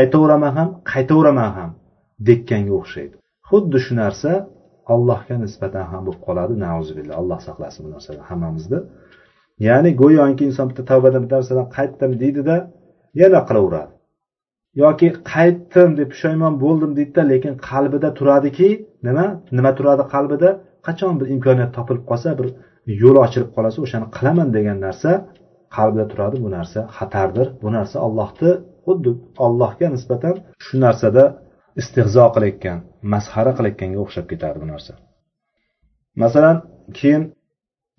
[0.00, 1.70] aytaveraman ham qaytaveraman ham
[2.28, 3.14] dekkanga o'xshaydi.
[3.48, 4.30] Xuddi shu narsa
[4.94, 6.54] allohga nisbatan ham bo'lib qoladi.
[6.66, 8.78] Nauzubillah alloh saqlasin bu narsadan hammamizni.
[9.68, 12.56] Ya'ni go'yoki inson bitta tavbadan bitta narsadan qaytdim deydida
[13.20, 13.92] yana qilaveradi.
[14.82, 18.68] Yoki qaytdim deb pushaymon bo'ldim deydida lekin qalbida turadiki
[19.06, 19.26] nima?
[19.58, 20.48] Nima turadi qalbida?
[20.86, 22.46] Qachon bir imkoniyat topilib qolsa bir
[23.02, 25.10] yo'l ochilib qolsa o'shani qilaman degan narsa
[25.76, 26.36] qalbida turadi.
[26.44, 27.46] Bu narsa xatardir.
[27.62, 28.50] Bu narsa allohni
[28.86, 29.10] xuddi
[29.46, 31.24] ollohga nisbatan shu narsada
[31.80, 32.78] istehzo qilayotgan
[33.12, 34.92] masxara qilayotganga o'xshab ketadi bu narsa.
[36.22, 36.56] Masalan
[36.98, 37.22] keyin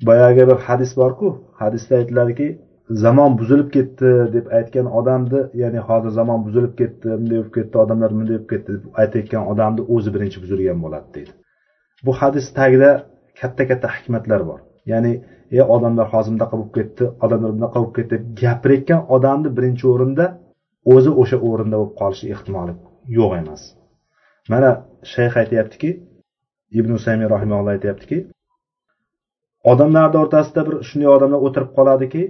[0.10, 1.28] boyagi bir hadis borku
[1.62, 2.48] hadisda aytiladiki
[3.04, 8.10] zamon buzilib ketdi deb aytgan odamni ya'ni hozir zamon buzilib ketdi bunday bo'lib ketdi odamlar
[8.18, 11.32] bunday bo'lib ketdi deb aytayotgan odamni o'zi birinchi buzilgan bo'ladi deydi.
[12.06, 12.92] Bu hadis tagida
[13.40, 14.60] katta katta hikmatlar bor.
[14.92, 15.14] Ya'ni
[15.60, 20.26] e odamlar hozir bunaqa bo'lib ketdi odamlar bunaqa bo'lib ketdi deb gapirayotgan odamni birinchi o'rinda
[20.94, 22.74] o'zi o'sha o'rinda bo'lib qolishi ehtimoli
[23.18, 23.62] yo'q emas.
[24.52, 24.70] Mana
[25.14, 25.90] shayx aytyaptiki
[26.80, 28.18] ibn usaymiy rahimalloh aytyaptiki
[29.72, 32.24] odamlarni o'rtasida bir shunday odamlar o'tirib qoladiki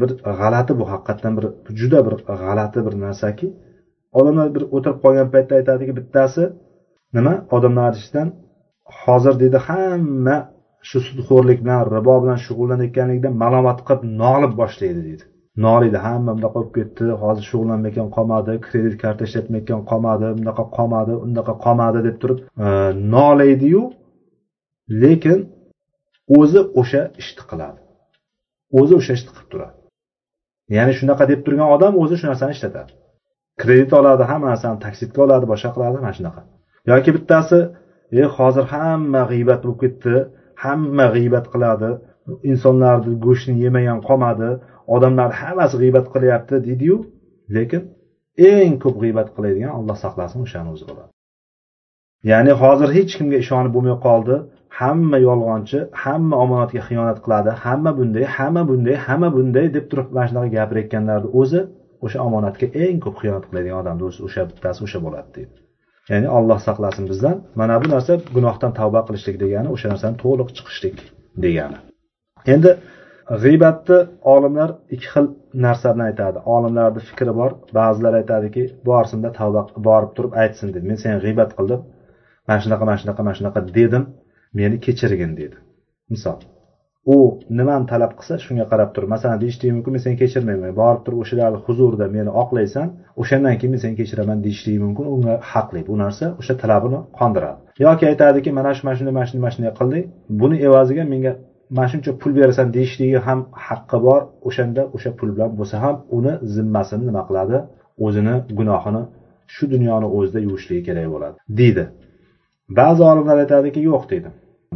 [0.00, 1.46] bir g'alati bu haqiqatdan bir
[1.80, 3.46] juda bir g'alati bir narsaki
[4.18, 6.44] odamlar bir o'tirib qolgan paytda aytadiki bittasi
[7.16, 7.34] nima?
[7.56, 8.28] Odamlar ichidan
[9.02, 10.36] hozir deydi hamma
[10.88, 15.24] shu sudxo'rlik bilan ribo bilan shug'ullanayotganligidan malomat qilib nolib boshlaydi deydi.
[15.56, 17.04] Noliydi hamma bunaqa bo'lib ketdi.
[17.22, 22.68] Hozir shug'ullanmayotgan qolmadi kredit karta ishlatmayotgan qolmadi bunaqa qolmadi undaqa qolmadi deb turib e,
[23.14, 23.82] nolaydiyu
[25.02, 25.38] lekin
[26.38, 27.78] o'zi o'sha ishni qiladi.
[28.80, 29.76] O'zi o'sha ishni qilib turadi.
[30.76, 32.92] Ya'ni shunaqa deb turgan odam o'zi shu narsani ishlatadi.
[33.62, 36.42] Kredit oladi hamma narsani taksitga oladi boshqa qiladi mana shunaqa.
[36.90, 37.58] Yoki bittasi
[38.22, 40.14] e hozir hamma g'iybat bo'lib ketdi
[40.64, 41.90] hamma g'iybat qiladi.
[42.52, 44.50] Insonlarni go'shtini yemagan qolmadi.
[44.94, 46.96] Odamlar hammasi g'iybat qilyapti deydiyu
[47.56, 47.82] lekin
[48.52, 51.10] eng ko'p g'iybat qiladigan alloh saqlasin o'shani o'zi bo'ladi.
[52.30, 54.36] Ya'ni hozir hech kimga ishonib bo'lmay qoldi.
[54.80, 60.26] Hamma yolg'onchi hamma omonatga xiyonat qiladi hamma bunday hamma bunday hamma bunday deb turib mana
[60.30, 61.60] shunaqa gapirayotganlarni o'zi
[62.04, 65.54] o'sha omonatga eng ko'p xiyonat qiladigan odamni o'zi o'sha bittasi o'sha bo'ladi deydi.
[66.10, 70.96] Ya'ni alloh saqlasin bizdan mana bu narsa gunohdan tavba qilishlik degani o'sha narsani to'liq chiqishlik
[71.44, 71.78] degani.
[72.54, 72.70] Endi
[73.42, 73.98] g'iybatni
[74.34, 75.26] olimlar ikki xil
[75.66, 76.38] narsani aytadi.
[76.54, 81.80] Olimlarni fikri bor ba'zilar aytadiki borsinda tavba borib turib aytsin deb men seni g'iybat qildim
[82.48, 84.02] mana shunaqa mana shunaqa mana shunaqa dedim
[84.58, 85.56] meni kechirgin dedi.
[86.12, 86.38] Misol
[87.14, 87.16] u
[87.58, 91.58] nimani talab qilsa shunga qarab turib masalan deyishligi mumkin men seni kechirmayman borib turib o'shalarni
[91.66, 92.86] huzurida meni oqlaysan
[93.22, 97.58] o'shandan keyin men seni kechiraman deyishligi mumkin unga haqli bu narsa o'sha talabini qondiradi.
[97.86, 100.04] Yoki aytadiki mana shu mana shunday mana shunday mana shunday qilding
[100.40, 101.32] buni evaziga menga
[101.76, 104.20] mana shuncha pul berasan deyishligi ham haqqi bor.
[104.48, 107.56] O'shanda o'sha pul bilan bo'lsa ham uni zimmasini nima qiladi?
[108.06, 109.02] O'zini gunohini
[109.54, 111.84] shu dunyoni o'zida yuvishligi kerak bo'ladi deydi.
[112.78, 114.28] Ba'zi olimlar aytadiki yo'q deydi.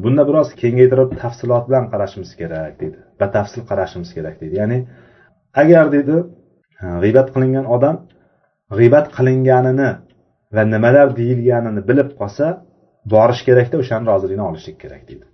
[0.02, 2.98] Bunda biroz kengaytirib tafsilot bilan qarashimiz kerak deydi.
[3.20, 4.54] Batafsil qarashimiz kerak deydi.
[4.60, 4.78] Ya'ni
[5.62, 6.16] agar deydi
[7.02, 7.96] g'iybat qilingan odam
[8.78, 9.90] g'iybat qilinganini
[10.56, 12.46] va nimalar deyilganini bilib qolsa
[13.14, 15.26] borish kerakda o'shani roziligini olishlik kerak deydi.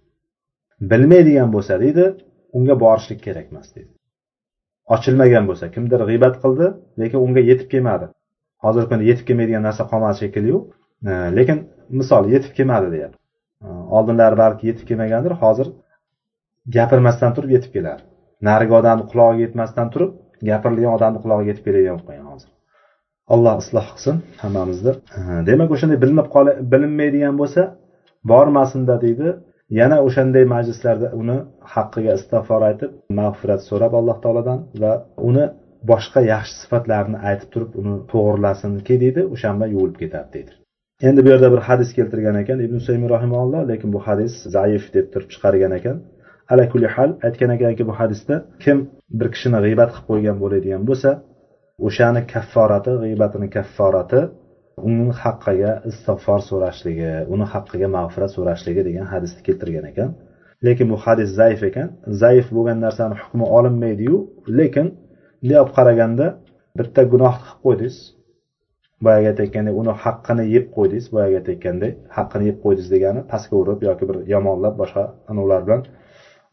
[0.81, 2.05] Bilmaydigan bo'lsa deydi
[2.57, 3.91] unga borishlik kerak emas deydi.
[4.95, 6.67] Ochilmagan bo'lsa kimdir g'iybat qildi
[7.01, 8.07] lekin unga yetib kelmadi.
[8.65, 10.59] Hozirgi kunda yetib kelmaydigan narsa qolmadi shekilliyu
[11.39, 11.59] lekin
[12.01, 13.19] misol yetib kelmadi deyapti.
[13.97, 15.67] Oldinlari balki yetib kelmagandir hozir
[16.77, 18.03] gapirmasdan turib yetib keladi
[18.49, 20.11] narigi odamni qulog'iga yetmasdan turib
[20.49, 22.51] gapirilgan odamni qulog'iga yetib keladigan bo'lib qolgan hozir.
[23.35, 24.93] Alloh isloh qilsin hammamizni
[25.49, 27.63] demak o'shanday bilinib qol bilinmaydigan bo'lsa
[28.31, 29.29] bormasinda deydi.
[29.71, 31.39] Yana o'shanday majlislarda uni
[31.75, 34.93] haqqiga istig'for aytib mag'firat so'rab alloh taolodan va
[35.29, 35.45] uni
[35.91, 40.53] boshqa yaxshi sifatlarini aytib turib uni to'g'irlasinki deydi o'shan bilan yuvilib ketadi deydi.
[41.09, 45.07] Endi bu yerda bir hadis keltirgan ekan ibn usaymi rahimalloh lekin bu hadis zaif deb
[45.13, 45.97] turib chiqargan ekan.
[46.53, 48.79] Ala kulli hal aytgan ekanki bu hadisda kim
[49.19, 51.11] bir kishini g'iybat qilib qo'ygan bo'ladigan bo'lsa
[51.87, 54.21] o'shani kafforati g'iybatini kafforati
[54.83, 60.11] uning haqqiga istig'for so'rashligi uni haqqiga mag'firat so'rashligi degan hadisni keltirgan ekan.
[60.67, 61.89] Lekin bu hadis zaif ekan.
[62.23, 64.17] Zaif bo'lgan narsani hukmi olinmaydiyu
[64.59, 64.87] lekin
[65.41, 66.27] bunday olib qaraganda
[66.79, 67.97] bitta gunoh qilib qo'ydingiz.
[69.05, 74.05] Boyagi aytayotgandek uni haqqini yeb qo'ydingiz boyagi aytayotgandek haqqini yeb qo'ydingiz degani pastga urib yoki
[74.09, 75.83] bir yomonlab boshqa anavlar bilan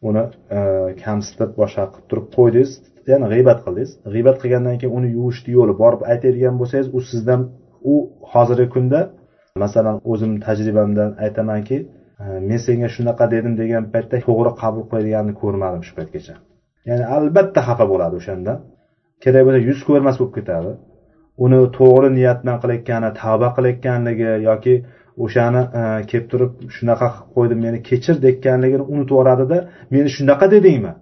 [0.08, 0.24] uni
[0.56, 0.60] e,
[1.04, 2.70] kamsitib boshqa qilib turib qo'ydingiz.
[3.10, 3.90] Ya'ni g'iybat qildingiz.
[4.14, 7.40] G'iybat qilgandan keyin uni yuvishni yo'li borib aytadigan bo'lsangiz u sizdan
[7.92, 7.94] u
[8.32, 9.00] hozirgi kunda
[9.64, 11.78] masalan o'zimni tajribamdan aytamanki
[12.48, 16.34] men senga shunaqa dedim degan paytda to'g'ri qabul qiladiganini ko'rmadim shu paytgacha.
[16.88, 18.52] Ya'ni albatta xafa bo'ladi o'shanda.
[19.22, 20.72] Kerak bo'lsa yuz ko'rmas bo'lib ketadi.
[21.44, 24.74] Uni to'g'ri niyat bilan qilayotgani tavba qilayotganligi yoki
[25.24, 29.58] o'shani e, kelib turib shunaqa qilib qo'ydim meni kechir deyotganligini unutib yuboradida
[29.94, 30.92] meni shunaqa dedingmi?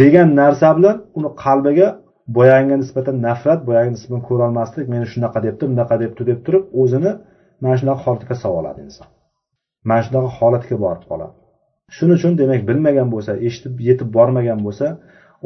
[0.00, 1.88] degan narsa bilan uni qalbiga
[2.34, 7.12] boyagiga nisbatan nafrat boyagi nisbatan ko'rolmaslik meni shunaqa debdi bunaqa debdi deb turib o'zini
[7.62, 9.06] mana shunaqa holatga solib oladi inson.
[9.88, 11.34] Mana shunaqa holatga borib qoladi.
[11.96, 14.86] Shuning uchun demak bilmagan bo'lsa eshitib yetib bormagan bo'lsa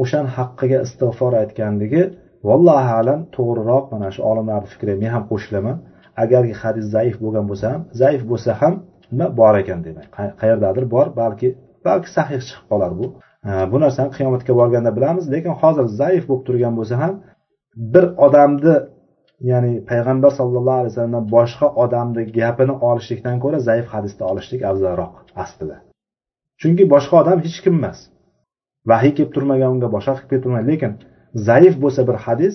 [0.03, 2.03] o'shani haqqiga istig'for aytganligi
[2.49, 5.77] vallohu alam to'g'riroq mana shu olimlarni fikriga men ham qo'shilaman.
[6.23, 8.75] Agarki hadis zaif bo'lgan bo'lsa ham zaif bo'lsa ham
[9.12, 10.09] nima bor ekan demak?
[10.40, 11.49] Qayerdadir bor balki
[11.87, 13.07] balki sahih chiqib qolar bu.
[13.44, 17.14] Bu narsani qiyomatga borganda bilamiz lekin hozir zaif bo'lib turgan bo'lsa ham
[17.94, 18.74] bir odamni
[19.50, 25.76] ya'ni payg'ambar sallallohu alayhi vasallamdan boshqa odamni gapini olishlikdan ko'ra zaif hadisni olishlik afzalroq aslida.
[26.61, 27.98] Chunki boshqa odam hech kim emas.
[28.90, 30.66] Vahiy kelib turmagan unga boshqa qilib kelib turmagan.
[30.72, 30.92] Lekin
[31.48, 32.55] zaif bo'lsa bir hadis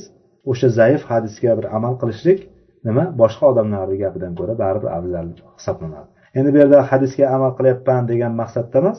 [0.51, 2.39] o'sha zaif hadisga bir amal qilishlik
[2.87, 3.05] nima?
[3.21, 6.07] Boshqa odamlarni gapidan ko'ra baribir afzal hisoblanadi.
[6.37, 8.97] Endi bu yerda hadisga amal qilyapman degan maqsadda emas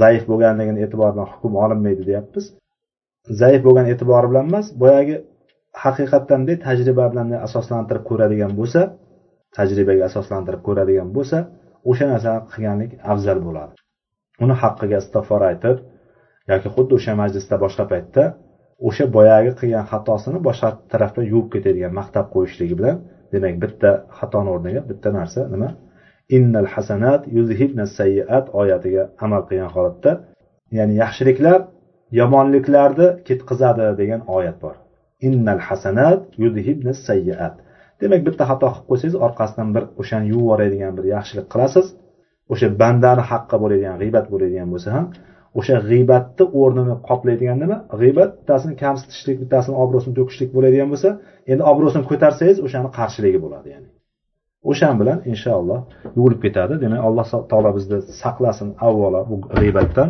[0.00, 2.44] zaif bo'lganligini e'tibor bilan hukm olinmaydi deyapmiz.
[3.40, 5.16] Zaif bo'lgan e'tibori bilan emas boyagi
[5.84, 8.80] haqiqatdan tajriba bilan asoslantirib ko'radigan bo'lsa
[9.56, 11.38] tajribaga asoslantirib ko'radigan bo'lsa
[11.90, 13.72] o'sha narsani qilganlik afzal bo'ladi.
[14.44, 15.76] Uni haqqiga istig'for aytib
[16.52, 18.24] yoki xuddi o'sha majlisda boshqa paytda
[18.88, 22.96] o'sha boyagi qilgan xatosini boshqa tarafdan yuvib ketadigan maqtab qo'yishligi bilan
[23.32, 25.68] demak bitta xatoni o'rniga bitta narsa nima?
[26.36, 30.12] Innal hasanat yuzhibna sayyiat oyatiga amal qilgan holatda
[30.76, 31.60] ya'ni yaxshiliklar
[32.20, 34.74] yomonliklarni ketqizadi degan oyat bor.
[35.28, 37.54] Innal hasanat yuzhibna sayyiat.
[38.00, 41.86] Demak bitta xato qilib qo'ysangiz orqasidan bir o'shani yuvib yuboradigan bir yaxshilik qilasiz.
[42.52, 45.06] O'sha bandani haqqi bo'ladigan g'iybat bo'ladigan bo'lsa ham
[45.58, 47.76] o'sha g'iybatni o'rnini qoplaydigan nima?
[48.00, 51.10] G'iybat bittasini kamsitishlik bittasini obro'sini to'kishlik bo'ladigan bo'lsa
[51.52, 53.88] endi obro'sini ko'tarsangiz o'shani qarshiligi bo'ladi ya'ni.
[54.70, 55.80] O'shan bilan inshaalloh
[56.16, 56.74] yuvilib ketadi.
[56.84, 60.08] Demak alloh taolo bizni saqlasin avvalo bu g'iybatdan.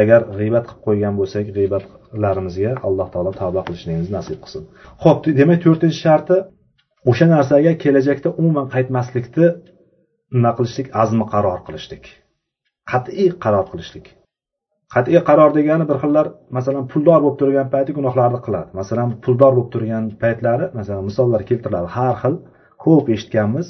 [0.00, 4.62] Agar g'iybat qilib qo'ygan bo'lsak g'iybatlarimizga alloh taolo tavba qilishligimizni nasib qilsin.
[5.04, 6.36] Ho'p demak to'rtinchi sharti
[7.10, 9.46] o'sha narsaga kelajakda umuman qaytmaslikni
[10.36, 10.86] nima qilishlik?
[11.02, 12.04] Azmi qaror qilishlik.
[12.90, 14.06] Qat'iy qaror qilishlik.
[14.94, 18.68] Qat'iy qaror degani bir xillar masalan puldor bo'lib turgan payti gunohlarni qiladi.
[18.80, 21.88] Masalan puldor bo'lib turgan paytlari masalan misollar keltiriladi.
[21.96, 22.34] Har xil
[22.84, 23.66] ko'p eshitganmiz.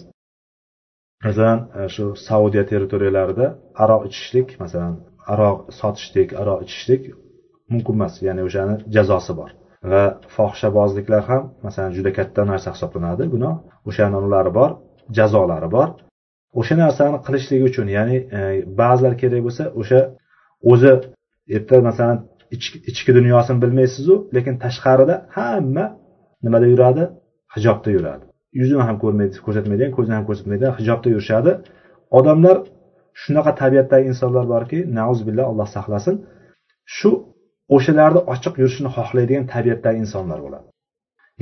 [1.25, 3.47] Masalan e, shu saudiya territoriyalarida
[3.85, 4.95] aroq ichishlik masalan
[5.33, 7.03] aroq sotishlik aroq ichishlik
[7.73, 8.15] mumkin emas.
[8.27, 9.51] Ya'ni o'shani jazosi bor.
[9.93, 10.05] Va
[10.37, 13.25] fohishabozliklar ham masalan juda katta narsa hisoblanadi.
[13.35, 13.55] Gunoh
[13.89, 14.71] o'shani nimalari bor
[15.19, 15.89] jazolari bor.
[16.61, 18.41] O'sha narsani qilishlik uchun ya'ni e,
[18.81, 20.01] ba'zilar kerak bo'lsa o'sha
[20.73, 20.93] o'zi
[21.57, 22.17] erta masalan
[22.91, 25.87] ichki dunyosini bilmaysizu lekin tashqarida hamma
[26.45, 27.03] nimada yuradi?
[27.55, 28.25] Hijobda yuradi.
[28.59, 31.53] Yuzini ham ko'rmaydi ko'rsatmaydigan ko'zini ham ko'rsatmaydi hijobda yurishadi.
[32.19, 32.57] Odamlar
[33.23, 36.15] shunaqa tabiatdagi insonlar borki nauzubillah alloh saqlasin
[36.97, 37.11] shu
[37.77, 40.67] o'shalarni ochiq yurishini xohlaydigan tabiatdagi insonlar bo'ladi.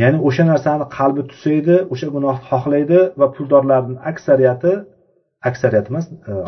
[0.02, 4.72] Ya'ni o'sha narsani qalbi tusaydi o'sha gunohni xohlaydi va puldorlarni aksariyati
[5.50, 6.04] aksariyat emas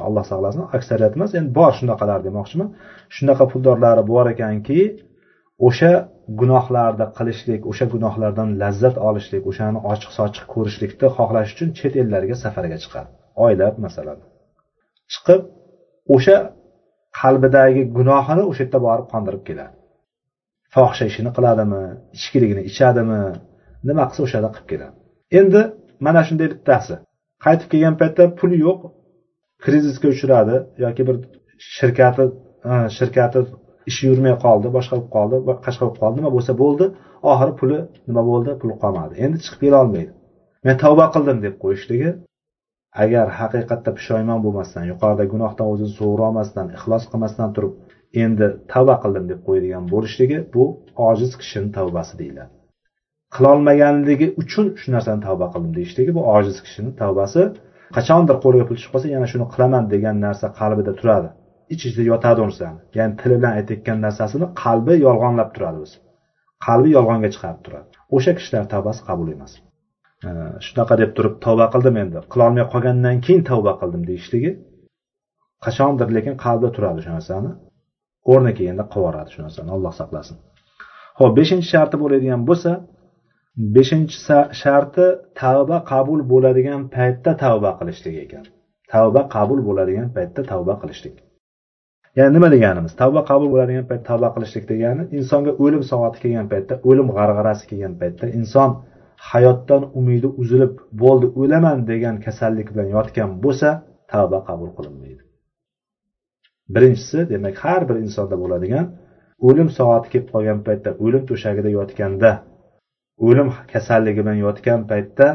[0.06, 2.68] alloh saqlasin aksariyat emas endi bor shunaqalar demoqchiman.
[3.16, 4.80] Shunaqa puldorlari bor ekanki
[5.66, 5.92] o'sha
[6.40, 12.78] gunohlarni qilishlik o'sha gunohlardan lazzat olishlik o'shani ochiq sochiq ko'rishlikni xohlash uchun chet ellarga safarga
[12.84, 13.10] chiqadi
[13.44, 14.18] oylab masalan
[15.12, 15.40] chiqib
[16.14, 16.36] o'sha
[17.20, 19.74] qalbidagi gunohini o'sha yerda borib qondirib keladi.
[20.74, 21.82] Fohisha ishini qiladimi
[22.16, 23.20] ichkiligini ichadimi
[23.88, 24.96] nima qilsa o'sha yerda qilib keladi.
[25.40, 25.60] Endi
[26.06, 26.94] mana shunday bittasi.
[27.44, 28.80] Qaytib kelgan paytda puli yo'q
[29.64, 31.16] krizisga uchradi yoki bir
[31.76, 32.24] shirkati
[32.96, 33.40] shirkati
[33.90, 36.86] ishi yurmay qoldi boshqa bo'lib qoldi qashqa bo'lib qoldi nima bo'lsa bo'ldi.
[37.32, 38.50] Oxiri puli nima bo'ldi?
[38.62, 39.12] Puli qolmadi.
[39.24, 40.12] Endi chiqib kelolmaydi
[40.66, 42.10] men tavba qildim deb qo'yishligi
[43.04, 47.74] agar haqiqatda pushaymon bo'lmasdan yuqorida gunohdan o'zini sug'urolmasdan ixlos qilmasdan turib
[48.24, 50.64] endi tavba qildim deb qo'yadigan bo'lishligi bu
[51.08, 52.52] ojiz kishini tavbasi deyiladi.
[53.34, 57.42] Qilolmaganligi uchun shu narsani tavba qildim deyishligi bu ojiz kishini tavbasi.
[57.96, 61.28] Qachondir qo'liga pul tushib qolsa yana shuni qilaman degan narsa qalbida turadi.
[61.74, 65.96] Ich ichida yotadi unisani ya'ni tili bilan aytayotgan narsasini qalbi yolg'onlab turadi o'zi.
[66.66, 67.88] Qalbi yolg'onga chiqarib turadi.
[68.16, 69.52] O'sha kishilar tavbasi qabul emas.
[70.66, 72.18] Shunaqa deb turib tavba qildim endi.
[72.32, 74.50] Qilolmay qolgandan keyin tavba qildim deyishligi
[75.64, 77.50] qachondir lekin qalbida turadi o'sha narsani.
[78.32, 79.68] O'rni kelganda qilib yuboradi shu narsani.
[79.76, 80.36] Alloh saqlasin.
[81.18, 82.72] Ho'p beshinchi sharti bo'ladigan bo'lsa
[83.76, 84.16] beshinchi
[84.62, 85.06] sharti
[85.40, 88.44] tavba qabul bo'ladigan paytda tavba qilishlik ekan.
[88.92, 91.16] Tavba qabul bo'ladigan paytda tavba qilishlik.
[92.16, 92.92] Ya'ni nima deganimiz?
[93.02, 97.94] Tavba qabul bo'ladigan payt tavba qilishlik degani insonga o'lim soati kelgan paytda o'lim g'arg'arasi kelgan
[98.00, 98.70] paytda inson
[99.30, 103.68] hayotdan umidi uzilib bo'ldi o'laman degan kasallik bilan yotgan bo'lsa
[104.12, 105.22] tavba qabul qilinmaydi.
[106.74, 108.86] Birinchisi demak har bir insonda bo'ladigan
[109.48, 112.32] o'lim soati kelib qolgan paytda o'lim to'shagida yotganda
[113.28, 115.26] o'lim kasalligi bilan yotgan paytda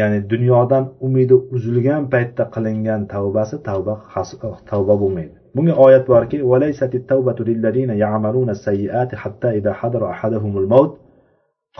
[0.00, 3.94] ya'ni dunyodan umidi uzilgan paytda qilingan tavbasi tavba
[4.70, 5.36] tavba bo'lmaydi.
[5.56, 6.36] Bunga oyat borki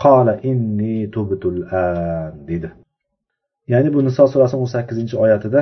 [0.03, 0.95] qala inni
[1.81, 2.69] an dedi.
[3.71, 5.61] Ya'ni bu niso surasi o'n sakkizinchi oyatida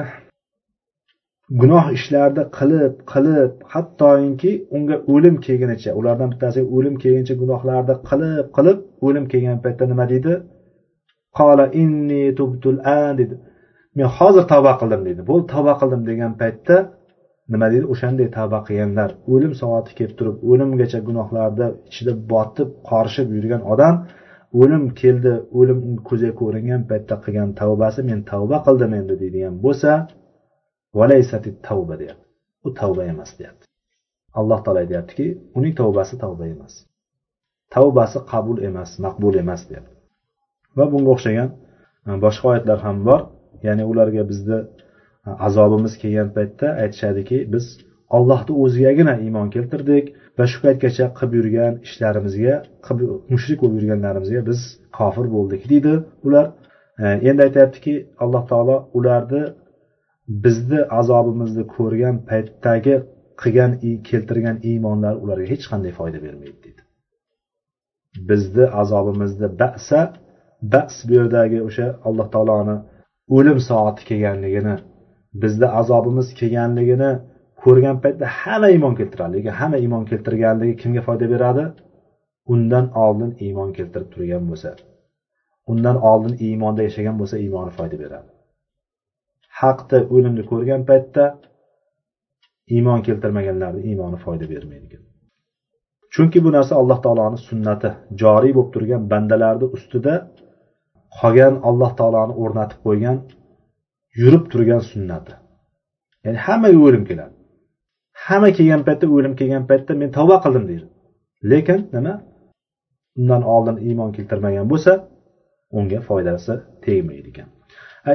[1.62, 8.80] gunoh ishlarni qilib qilib hattoki unga o'lim kelgunicha ulardan bittasiga o'lim kelguncha gunohlarni qilib qilib
[9.06, 10.34] o'lim kelgan paytda nima deydi?
[11.38, 13.36] Qola inni tubtul an dedi.
[13.98, 16.76] Men hozir tavba qildim deydi bo'ldi tavba qildim degan paytda
[17.54, 17.86] nima deydi?
[17.94, 19.10] O'shanday tavba qilganlar.
[19.34, 23.96] O'lim soati kelib turib o'limgacha gunohlarda ichida botib qorishib yurgan odam
[24.62, 29.92] o'lim keldi o'lim ko'ziga ko'ringan paytda qilgan tavbasi men tavba qildim endi deydigan bo'lsa
[31.68, 32.26] tavba deyapti.
[32.66, 33.66] U tavba emas deyapti.
[34.40, 35.28] Alloh taolo aytyaptiki
[35.58, 36.74] uning tavbasi tavba emas.
[37.76, 39.94] Tavbasi qabul emas maqbul emas deyapti.
[40.78, 41.50] Va bunga o'xshagan
[42.08, 43.22] e, boshqa oyatlar ham bor.
[43.68, 44.58] Ya'ni ularga bizni
[45.26, 47.66] azobimiz kelgan paytda aytishadiki biz
[48.18, 50.06] ollohni o'zigagina iymon keltirdik
[50.38, 52.56] va shu paytgacha qilib yurgan ishlarimizga
[53.34, 54.60] mushrik bo'lib yurganlarimizga biz
[54.98, 55.94] kofir bo'ldik deydi.
[56.28, 56.46] Ular
[57.04, 59.44] e, endi aytyaptiki alloh taolo ularni
[60.46, 62.96] bizni azobimizni ko'rgan paytdagi
[63.42, 63.72] qilgan
[64.10, 66.82] keltirgan iymonlar ularga hech qanday foyda bermaydi deydi.
[68.30, 70.02] Bizni azobimizni basa
[70.74, 72.78] bas bu yerdagi o'sha alloh taoloni
[73.38, 74.76] o'lim soati kelganligini
[75.42, 77.12] bizni azobimiz kelganligini
[77.64, 81.64] ko'rgan paytda hamma iymon keltiradi lekin hamma iymon keltirganligi kimga foyda beradi?
[82.54, 84.70] Undan oldin iymon keltirib turgan bo'lsa.
[85.72, 88.30] Undan oldin iymonda yashagan bo'lsa iymoni foyda beradi.
[89.62, 91.24] Haqda o'limni ko'rgan paytda
[92.76, 95.04] iymon keltirmaganlarni iymoni foyda bermaydi ekan
[96.14, 97.90] chunki bu narsa alloh taoloni sunnati
[98.22, 100.14] joriy bo'lib turgan bandalarni ustida
[101.20, 103.18] qolgan alloh taoloni o'rnatib qo'ygan
[104.22, 105.34] yurib turgan sunnati.
[106.26, 107.34] Ya'ni hammaga o'lim keladi.
[108.26, 110.86] Hamma kelgan paytda o'lim kelgan paytda men tavba qildim deydi.
[111.52, 112.14] Lekin nima?
[113.20, 114.92] Undan oldin iymon keltirmagan bo'lsa
[115.78, 116.54] unga foydasi
[116.86, 117.50] tegmaydi ekan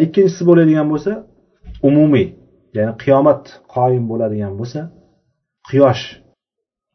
[0.05, 1.13] ikkinchisi bo'ladigan bo'lsa
[1.89, 2.27] umumiy
[2.77, 3.43] ya'ni qiyomat
[3.75, 4.81] qoyim bo'ladigan bo'lsa
[5.69, 6.05] quyosh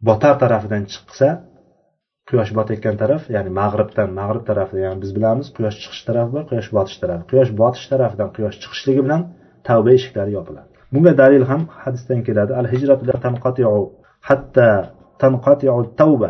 [0.07, 1.27] botar tarafidan chiqsa
[2.29, 6.69] quyosh botayotgan taraf ya'ni mag'ribdan mag'rib tarafida ya'ni biz bilamiz quyosh chiqish tarafi bor quyosh
[6.77, 9.21] botish tarafi quyosh botish tarafidan quyosh chiqishligi bilan
[9.67, 10.69] tavba eshiklari yopiladi.
[10.93, 12.51] Bunga dalil ham hadisdan keladi.
[12.61, 13.81] Al hijratu la tanqati'u
[14.29, 14.69] hatta
[15.23, 16.29] tanqati'u tavba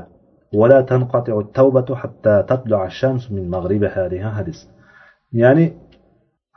[0.60, 4.60] va la tanqati'u tawbatu hatta tatlu'a ash-shams min maghribiha degan hadis.
[5.42, 5.66] Ya'ni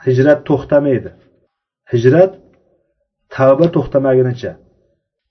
[0.06, 1.10] hijrat to'xtamaydi.
[1.92, 2.32] Hijrat
[3.36, 4.52] tavba to'xtamagunicha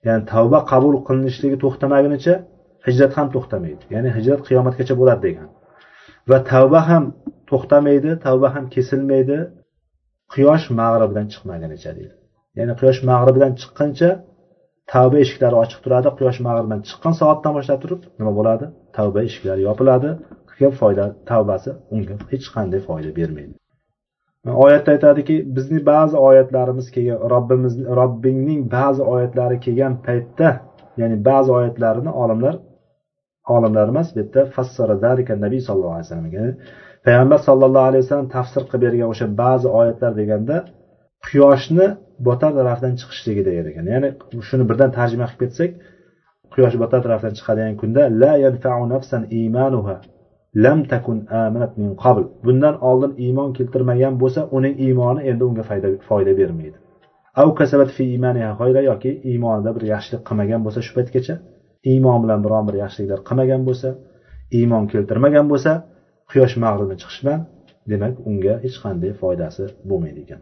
[0.06, 2.34] ya'ni tavba qabul qilinishligi to'xtamagunicha
[2.86, 3.82] hijrat ham to'xtamaydi.
[3.94, 5.48] Ya'ni hijrat qiyomatgacha bo'ladi degan.
[6.30, 7.04] Va tavba ham
[7.50, 9.38] to'xtamaydi tavba ham kesilmaydi.
[10.32, 12.14] Quyosh mag'ribidan chiqmagunicha deydi.
[12.58, 14.10] Ya'ni quyosh mag'ribidan chiqquncha
[14.92, 16.08] tavba eshiklari ochiq turadi.
[16.18, 18.66] Quyosh mag'ribidan chiqqan soatdan boshlab turib nima bo'ladi?
[18.96, 20.10] Tavba eshiklari yopiladi.
[20.50, 23.54] Qilgan foyda tavbasi unga hech qanday foyda bermaydi.
[24.64, 30.48] Oyatda aytadiki bizni ba'zi oyatlarimiz kelgan robbimiz robbingning ba'zi oyatlari kelgan paytda
[31.00, 32.54] ya'ni ba'zi oyatlarini olimlar
[33.54, 36.44] olimlar emas bu yerda fassara zarika nabiy sallallohu alayhi vasallamga
[37.06, 40.56] payg'ambar sallallohu alayhi vasallam tafsir qilib bergan o'sha ba'zi oyatlar deganda
[41.26, 41.86] quyoshni
[42.28, 43.84] botar tarafdan chiqishligi degan ekan.
[43.94, 44.08] Ya'ni
[44.48, 45.70] shuni birdan tarjima qilib ketsak
[46.54, 49.96] quyosh botar tarafdan chiqadigan kunda la yanfa'u nafsan imanuha
[50.64, 52.22] lam takun amanat min qabl.
[52.46, 56.78] Bundan oldin iymon keltirmagan bo'lsa uning iymoni endi unga foyda foyda bermaydi.
[57.42, 61.34] Av kasabat fi imaniha yoki iymonida bir yaxshilik qilmagan bo'lsa shu paytgacha
[61.92, 63.88] iymon bilan biron bir yaxshiliklar qilmagan bo'lsa
[64.58, 65.72] iymon keltirmagan bo'lsa
[66.30, 67.40] quyosh mag'ribni chiqish bilan
[67.90, 70.40] demak unga hech qanday foydasi bo'lmaydi ekan.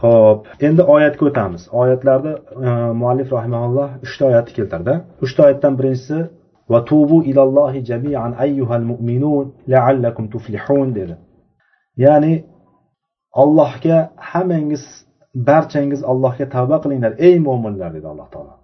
[0.00, 1.62] Ho'p endi oyatga o'tamiz.
[1.80, 2.32] Oyatlarda
[2.68, 4.94] e, muallif rahimaulloh uchta oyatni keltirdi.
[5.24, 6.18] Uchta oyatdan birinchisi
[6.72, 11.14] va tubu ilallohi jamian ayyuhal mu'minun la'allakum tuflihun dedi.
[12.04, 12.34] Ya'ni
[13.42, 13.98] allohga
[14.30, 14.84] hammangiz
[15.48, 18.54] barchangiz allohga tavba qilinglar ey mo'minlar dedi alloh taolo.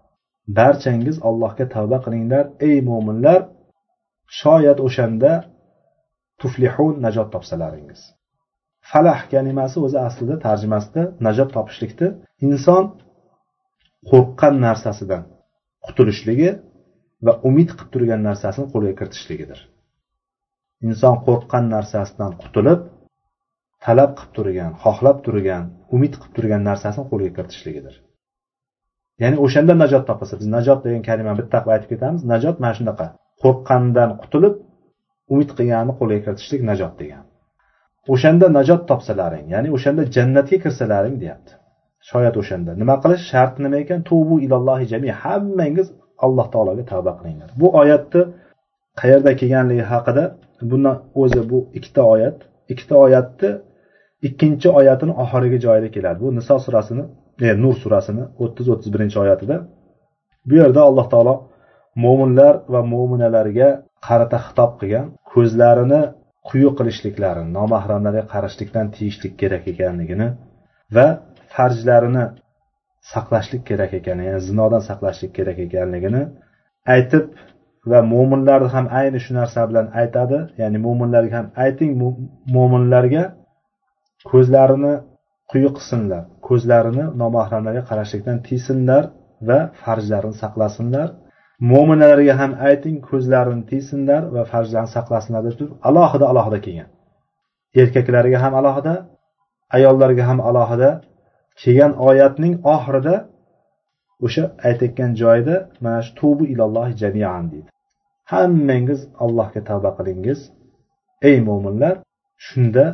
[0.58, 3.40] Barchangiz allohga tavba qilinglar ey mo'minlar
[4.40, 5.32] shoyat o'shanda
[6.40, 8.00] tuflihun najot topsalaringiz.
[8.90, 12.08] Falah kalimasi o'zi aslida tarjimasida najot topishlikni
[12.48, 12.84] inson
[14.10, 15.22] qo'rqqan narsasidan
[15.86, 16.50] qutulishligi
[17.26, 19.60] va umid qilib turgan narsasini qo'lga kiritishligidir.
[20.88, 22.80] Inson qo'rqqan narsasidan qutulib
[23.84, 25.64] talab qilib turgan xohlab turgan
[25.94, 27.94] umid qilib turgan narsasini qo'lga kiritishligidir.
[29.22, 32.20] Ya'ni o'shanda najot topasiz biz najot degan kalimani bitta qilib aytib ketamiz.
[32.32, 33.06] Najot mana shunaqa.
[33.42, 34.54] Qo'rqqandan qutulib
[35.32, 37.22] umid qilganni qo'lga kiritishlik najot degan.
[38.14, 41.52] O'shanda najot topsalaring ya'ni o'shanda jannatga kirsalaring deyapti.
[42.10, 42.70] Shoyat o'shanda.
[42.82, 44.00] Nima qilish sharti nima ekan?
[44.08, 45.88] Tubu ilallohi jami hammangiz
[46.24, 47.48] alloh taologa tavba qilinglar.
[47.60, 48.22] Bu oyatni
[49.00, 50.24] qayerda kelganligi haqida
[50.70, 52.36] bundan o'zi bu ikkita oyat.
[52.72, 53.50] Ikkita oyatni
[54.28, 56.18] ikkinchi oyatini oxirgi joyida keladi.
[56.24, 57.04] Bu niso surasini
[57.40, 59.56] E, nur surasini o'ttiz o'ttiz birinchi oyatida.
[60.48, 61.34] Bu yerda alloh taolo
[62.04, 63.68] mo'minlar va mo'minalarga
[64.06, 66.02] qarata xitob qilgan ko'zlarini
[66.48, 70.28] quyi qilishliklarini nomahramlarga qarashlikdan tiyishlik kerak ekanligini
[70.96, 71.06] va
[71.54, 72.24] farjlarini
[73.12, 76.22] saqlashlik kerak ekanini ya'ni zinodan saqlashlik kerak ekanligini
[76.94, 77.24] aytib
[77.90, 80.38] va mo'minlarni ham ayni shu narsa bilan aytadi.
[80.60, 81.90] Ya'ni mo'minlarga ham ayting
[82.56, 83.24] mo'minlarga
[84.30, 84.94] ko'zlarini
[85.50, 86.22] quyi qilsinlar.
[86.52, 89.04] Ko'zlarini nomahramlarga qarashlikdan tiysinlar
[89.48, 91.08] va farzlarini saqlasinlar.
[91.70, 96.88] Mo'minalarga ham ayting ko'zlarini tiysinlar va farzlarini saqlasinlar deb turib alohida alohida kelgan.
[97.82, 98.94] Erkaklarga ham alohida
[99.76, 100.90] ayollarga ham alohida
[101.62, 103.14] kelgan oyatning oxirida
[104.26, 107.68] o'sha aytayotgan joyida mana shu tubu ilallohi jamian deydi.
[108.32, 110.40] Hammangiz allohga tavba qilingiz.
[111.28, 111.94] Ey mo'minlar
[112.46, 112.84] shunda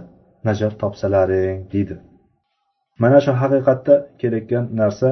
[0.46, 1.96] najot topsalaring deydi.
[3.02, 5.08] Mana shu haqiqatda kerakgan narsa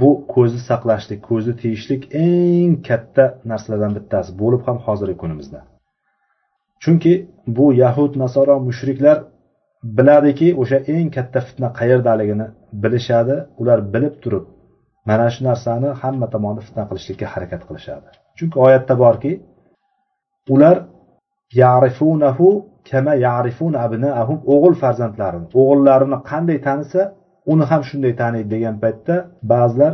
[0.00, 5.60] bu ko'zni saqlashlik ko'zni tiyishlik eng katta narsalardan bittasi bo'lib ham hozirgi kunimizda.
[6.82, 7.12] Chunki
[7.56, 9.18] bu yahud nasoro mushriklar
[9.96, 12.46] biladiki o'sha eng katta fitna qayerdaligini
[12.82, 14.44] bilishadi ular bilib turib
[15.08, 18.06] mana shu narsani hamma tomonni fitna qilishlikka harakat qilishadi.
[18.38, 19.32] Chunki oyatda borki
[20.54, 20.76] ular
[21.62, 22.48] yarifunahu
[22.90, 27.02] kama yarifuna abnaahum o'g'il farzandlarini o'g'illarini qanday tanisa
[27.52, 29.14] uni ham shunday taniydi degan paytda
[29.52, 29.92] ba'zilar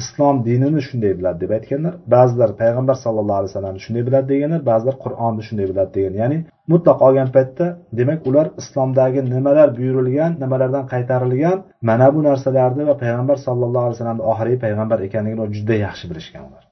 [0.00, 1.94] islom dinini shunday biladi deb aytganlar.
[2.14, 6.14] Ba'zilar payg'ambar sallallohu alayhi vasallamni shunday biladi deganlar ba'zilar qur'onni shunday biladi degan.
[6.22, 6.38] Ya'ni
[6.72, 7.66] mutlaq olgan paytda
[7.98, 14.24] demak ular islomdagi nimalar buyurilgan nimalardan qaytarilgan mana bu narsalarni va payg'ambar sallallohu alayhi vasallamni
[14.32, 16.62] oxirgi payg'ambar ekanligini juda yaxshi bilishgan ular.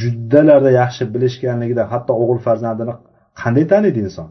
[0.00, 2.94] Juddalarda yaxshi bilishganligidan hatto o'g'il farzandini
[3.42, 4.28] qanday taniydi inson?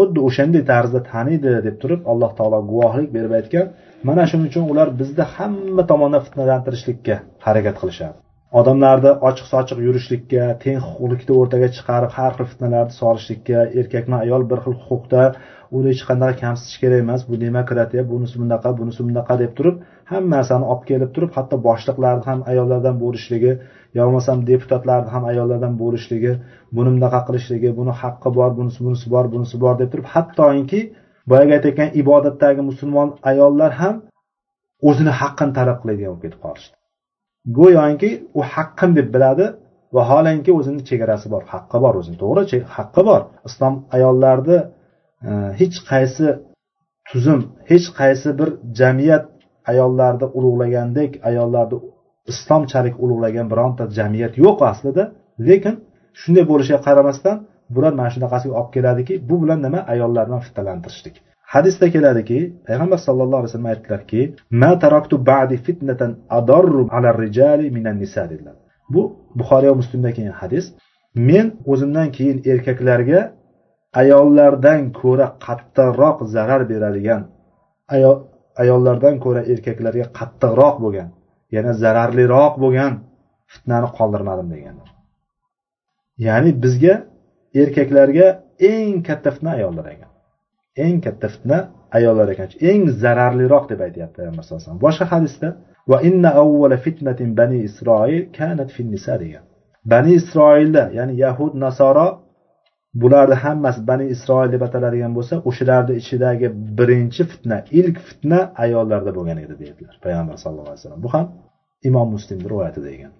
[0.00, 3.66] Xuddi o'shanday tarzda taniydi deb turib alloh taolo guvohlik berib aytgan
[4.08, 8.16] mana shuning uchun ular bizni hamma tomondan fitnalantirishlikka harakat qilishadi.
[8.60, 14.62] Odamlarni ochiq sochiq yurishlikka teng huquqlikni o'rtaga chiqarib har xil fitnalarni solishlikka erkakni ayol bir
[14.64, 15.26] xil huquqda
[15.78, 19.76] uni hech qanday kamsitish kerak emas bu demokratiya bunisi bunaqa bunisi bunaqa deb turib
[20.12, 23.52] hamma narsani olib kelib turib hatto boshliqlarni ham ayollardan bo'lishligi
[23.96, 26.32] yo bo'lmasam deputatlarni ham ayollardan bo'lishligi
[26.76, 30.80] buni bunaqa qilishligi buni haqqi bor bunisi bunisi bor bunisi bor deb turib hattoki
[31.30, 33.94] boyagi aytayotgan ibodatdagi musulmon ayollar ham
[34.88, 36.74] o'zini haqqini talab qiladigan bo'lib ketib qolishdi.
[37.58, 39.46] Go'yoki u haqqim deb biladi
[39.96, 43.22] vaholanki o'zini chegarasi bor haqqi bor o'zini to'g'ri haqqi bor.
[43.48, 44.58] Islom ayollarni
[45.28, 45.30] e,
[45.60, 46.26] hech qaysi
[47.10, 48.48] tuzum hech qaysi bir
[48.80, 49.24] jamiyat
[49.72, 51.78] ayollarni ulug'lagandek ayollarni
[52.32, 55.04] islomchalik ulug'lagan bironta jamiyat yo'q aslida.
[55.48, 55.74] Lekin
[56.20, 57.36] shunday bo'lishiga qaramasdan
[57.74, 61.14] bular mana shunaqasiga olib keladiki bu bilan nima ayollarni fitnalantirishlik.
[61.54, 64.20] Hadisda keladiki payg'ambar sallallohu alayhi vasallam aytdilarki
[64.62, 68.56] ma taraktu ba'di fitnatan adarru ala rijali minan nisa dedilar.
[68.94, 69.02] Bu
[69.38, 70.64] buxoriy va muslimda kelgan hadis.
[71.28, 73.20] Men o'zimdan keyin erkaklarga
[74.02, 77.22] ayollardan ko'ra qattiqroq zarar beradigan
[78.62, 81.08] ayollardan ko'ra erkaklarga qattiqroq bo'lgan
[81.56, 82.92] yana zararliroq bo'lgan
[83.52, 84.88] fitnani qoldirmadim deganlar
[86.26, 86.94] ya'ni bizga
[87.62, 88.26] erkaklarga
[88.72, 90.10] eng katta fitna ayollar ekan.
[90.84, 91.58] Eng katta fitna
[91.98, 92.48] ayollar ekan.
[92.70, 94.84] Eng zararliroq deb aytyapti payg'ambar sallallohu alayhi vasallam.
[94.86, 95.48] Boshqa hadisda
[95.90, 99.44] va inna avvala fitnatin bani isroil kanat fin nisa degan.
[99.92, 102.08] Bani isroilda ya'ni yahud nasoro
[102.94, 109.38] bularni hammasi bani isroil deb ataladigan bo'lsa o'shalarni ichidagi birinchi fitna ilk fitna ayollarda bo'lgan
[109.44, 111.02] edi deydilar payg'ambar sallallohu alayhi vasallam.
[111.06, 111.26] Bu ham
[111.88, 113.12] imom muslimni rivoyati degan.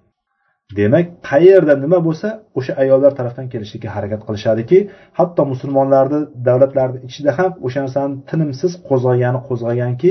[0.79, 4.79] Demak qayerda nima bo'lsa o'sha ayollar tarafdan kelishlikka harakat qilishadiki
[5.19, 10.11] hatto musulmonlarni davlatlarni ichida ham o'sha narsani tinimsiz qo'zg'agani qo'zg'aganki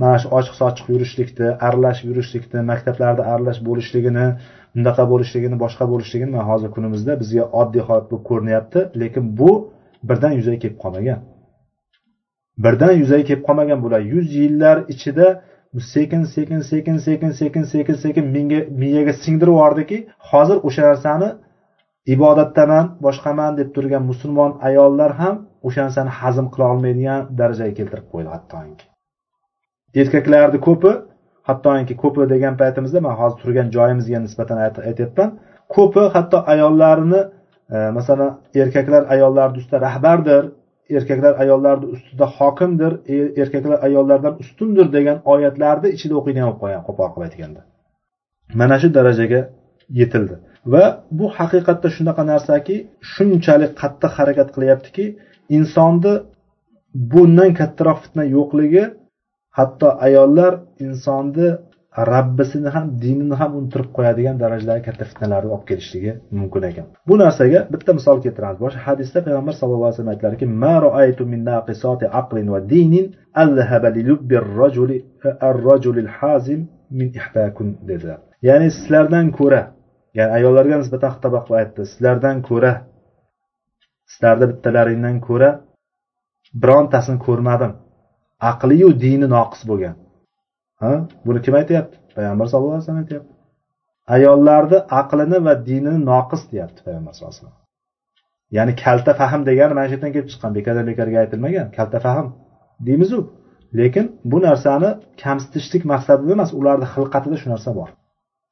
[0.00, 4.26] mana shu ochiq sochiq yurishlikni aralashib yurishlikni maktablarda aralash bo'lishligini
[4.76, 8.80] bunaqa bo'lishligini boshqa bo'lishligini mana hozir kunimizda bizga oddiy holat bo'lib ko'rinyapti.
[9.02, 9.50] Lekin bu
[10.08, 11.18] birdan yuzaga kelib qolmagan.
[12.64, 15.26] Birdan yuzaga kelib qolmagan bular yuz yillar ichida
[15.78, 18.24] sekin sekin sekin sekin sekin sekin sekin
[18.82, 19.98] miyaga singdirib yubordiki
[20.30, 21.28] hozir o'sha narsani
[22.14, 25.34] ibodatdaman boshqaman deb turgan musulmon ayollar ham
[25.66, 28.84] o'sha narsani hazm qila olmaydigan darajaga keltirib qo'ydi hattoki.
[30.00, 30.90] Erkaklarni ko'pi
[31.50, 35.28] hattoki ko'pi degan paytimizda man hozir turgan joyimizga nisbatan aytyapman.
[35.74, 37.20] Ko'pi hatto ayollarini
[37.74, 38.30] e, masalan
[38.62, 40.44] erkaklar ayollarni ustida rahbardir
[40.96, 47.22] erkaklar ayollarni ustida hokimdir e, erkaklar ayollardan ustundir degan oyatlarni ichida o'qiydigan bo'lib qolgan qo'pol
[47.26, 47.60] aytganda.
[48.60, 49.40] Mana shu darajaga
[50.00, 50.34] yetildi.
[50.72, 50.84] Va
[51.18, 52.76] bu haqiqatda shunaqa narsaki
[53.12, 55.04] shunchalik qattiq harakat qilyaptiki
[55.56, 56.14] insonni
[57.12, 58.84] bundan kattaroq fitna yo'qligi
[59.60, 60.52] hatto ayollar
[60.86, 61.48] insonni
[61.96, 66.86] rabbisini ham dinini ham unuttirib qo'yadigan darajadagi katta fitnalarni olib kelishligi mumkin ekan.
[67.08, 68.58] Bu narsaga bitta misol keltiramiz.
[68.64, 73.06] Boshqa hadisda payg'ambar sallallohu alayhi vasallam aytdilarki ma roaytu min naqisati aqlin va dinin
[73.44, 74.98] azhaba li lubbi rajuli
[75.48, 76.60] ar-rajulil hazim
[76.98, 78.18] min ihdakun dedilar.
[78.48, 79.62] Ya'ni sizlardan ko'ra
[80.18, 82.72] ya'ni ayollarga nisbatan xitob qilib aytdi sizlardan ko'ra
[84.12, 85.50] sizlarni bittalaringdan ko'ra
[86.62, 87.72] birontasini ko'rmadim.
[88.50, 89.96] Aqliyu dini noqis bo'lgan.
[90.82, 90.92] Ha?
[91.26, 91.96] Buni kim aytyapti?
[92.16, 93.32] Payg'ambar sallallohu alayhi vasallam aytyapti.
[94.14, 97.60] Ayollarni aqlini va dinini noqis deyapti payg'ambar sallallohu alayhi vasallam.
[98.56, 102.26] Ya'ni kalta fahm degani mana shu yerdan kelib chiqqan bekordan bekorga aytilmagan kalta fahm.
[102.86, 103.20] Deymizu.
[103.78, 104.90] Lekin bu narsani
[105.22, 107.88] kamsitishlik maqsadida emas ularni xilqatida shu narsa bor.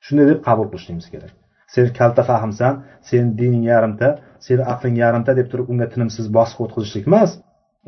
[0.07, 1.32] Shunday deb qabul qilishligimiz kerak.
[1.74, 2.74] Sen kalta fahmsan
[3.09, 4.09] seni dining yarimta
[4.47, 7.30] seni aqling yarimta deb turib unga tinimsiz bosib o'tkazishlik emas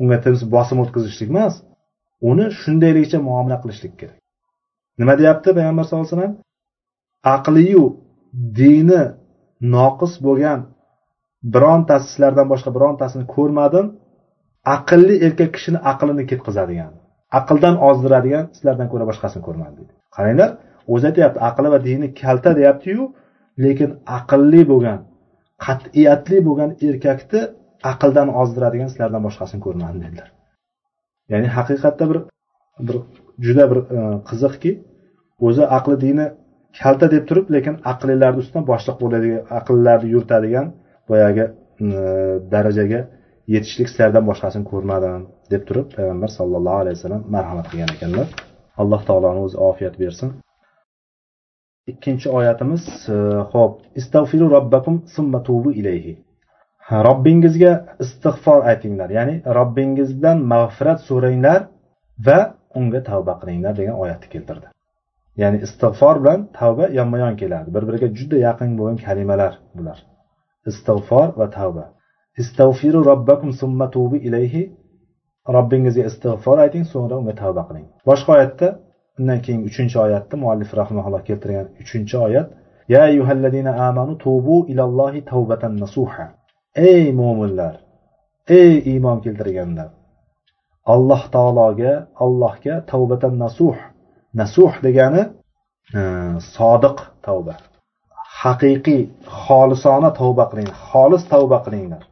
[0.01, 1.53] unga tinimsiz bosim o'tkazishlik emas.
[2.29, 4.17] Uni shundayligicha muomala qilishlik kerak.
[4.99, 6.35] Nima deyapti payg'ambar sallallohu alayhi vasallam?
[7.35, 7.83] Aqliyu
[8.59, 9.01] dini
[9.75, 10.59] noqis bo'lgan
[11.53, 13.85] birontasi sizlardan boshqa birontasini ko'rmadim.
[14.75, 16.91] Aqlli erkak kishini aqlini ketqizadigan
[17.39, 20.49] aqldan ozdiradigan sizlardan ko'ra boshqasini ko'rmadim deydi qaranglar
[20.93, 23.03] o'zi aytyapti aqli va dini kalta deyaptiyu
[23.63, 24.99] lekin aqlli bo'lgan
[25.65, 27.41] qat'iyatli bo'lgan erkakni
[27.91, 30.27] aqldan ozdiradigan sizlardan boshqasini ko'rmadim dedilar.
[31.31, 32.19] Ya'ni haqiqatda bir
[32.87, 32.97] bir
[33.45, 34.71] juda bir e, qiziqki
[35.47, 36.25] o'zi aqli dini
[36.81, 40.67] kalta deb turib lekin aqllilarni ustidan boshliq bo'ladigan aqllarni yuritadigan
[41.09, 41.45] boyagi
[41.85, 41.99] e,
[42.53, 43.01] darajaga
[43.53, 45.21] yetishlik sizlardan boshqasini ko'rmadim
[45.53, 48.27] deb turib payg'ambar sallallohu alayhi vasallam marhamat qilgan ekanlar.
[48.81, 50.29] Alloh taoloni o'zi ofiyat bersin.
[51.91, 52.83] Ikkinchi oyatimiz
[53.15, 53.17] e,
[53.53, 56.13] ho'p istag'firu robbakum summa tubu ilayhi.
[56.89, 57.71] Robbingizga
[58.03, 59.09] istig'for aytinglar.
[59.17, 61.61] Ya'ni robbingizdan mag'firat so'ranglar
[62.27, 62.39] va
[62.79, 64.67] unga tavba qilinglar degan oyatni keltirdi.
[65.41, 69.97] Ya'ni istig'for bilan tavba yonma yon keladi bir biriga juda yaqin bo'lgan kalimalar bular.
[70.71, 71.85] Istig'for va tavba.
[72.41, 74.63] Istag'firu robbakum summa tubu ilayhi.
[75.55, 77.85] Robbingizga istig'for ayting so'ngra unga tavba qiling.
[78.09, 78.67] Boshqa oyatda
[79.19, 82.47] undan keyin uchinchi oyatda muallif rahmaulloh keltirgan uchinchi oyat
[82.93, 86.25] ya ayyuhallazina amanu tubu ilallohi tavbatan nasuha.
[86.75, 87.75] Ey mo'minlar
[88.47, 89.89] ey iymon keltirganlar
[90.93, 91.93] alloh taologa
[92.25, 93.77] allohga tavbatan nasuh
[94.39, 95.21] nasuh degani
[95.99, 96.01] e,
[96.55, 97.55] sodiq tavba
[98.41, 99.01] haqiqiy
[99.43, 102.03] xolisona tavba qiling xolis tavba qilinglar.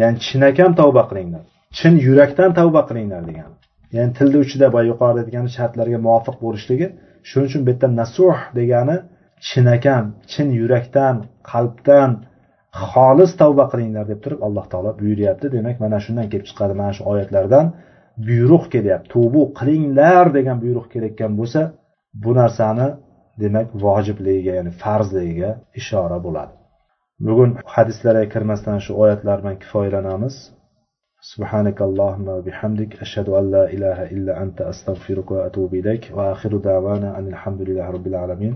[0.00, 1.44] Ya'ni chinakam tavba qilinglar
[1.78, 3.54] chin yurakdan tavba qilinglar degani
[3.96, 6.86] ya'ni tilni uchida boya yuqorida aytgan shartlarga muvofiq bo'lishligi
[7.28, 8.96] shuning uchun bu yerda nasuh degani
[9.48, 11.16] chinakam chin yurakdan
[11.50, 12.10] qalbdan
[12.91, 17.03] xolis tavba qilinglar deb turib alloh taolo buyuryapti demak mana shundan kelib chiqadi mana shu
[17.11, 17.65] oyatlardan
[18.27, 21.61] buyruq kelyapti tubu qilinglar degan buyruq kelayotgan bo'lsa
[22.23, 22.87] bu narsani
[23.43, 25.51] demak vojibligiga ya'ni farzligiga
[25.81, 26.53] ishora bo'ladi
[27.25, 30.35] bugun hadislarga kirmasdan shu oyatlar bilan kifoyalanamiz
[31.33, 37.27] سبحانك اللهم وبحمدك أشهد أن لا إله إلا أنت أستغفرك وأتوب إليك وآخر دعوانا أن
[37.33, 38.49] الحمد لله رب العالمين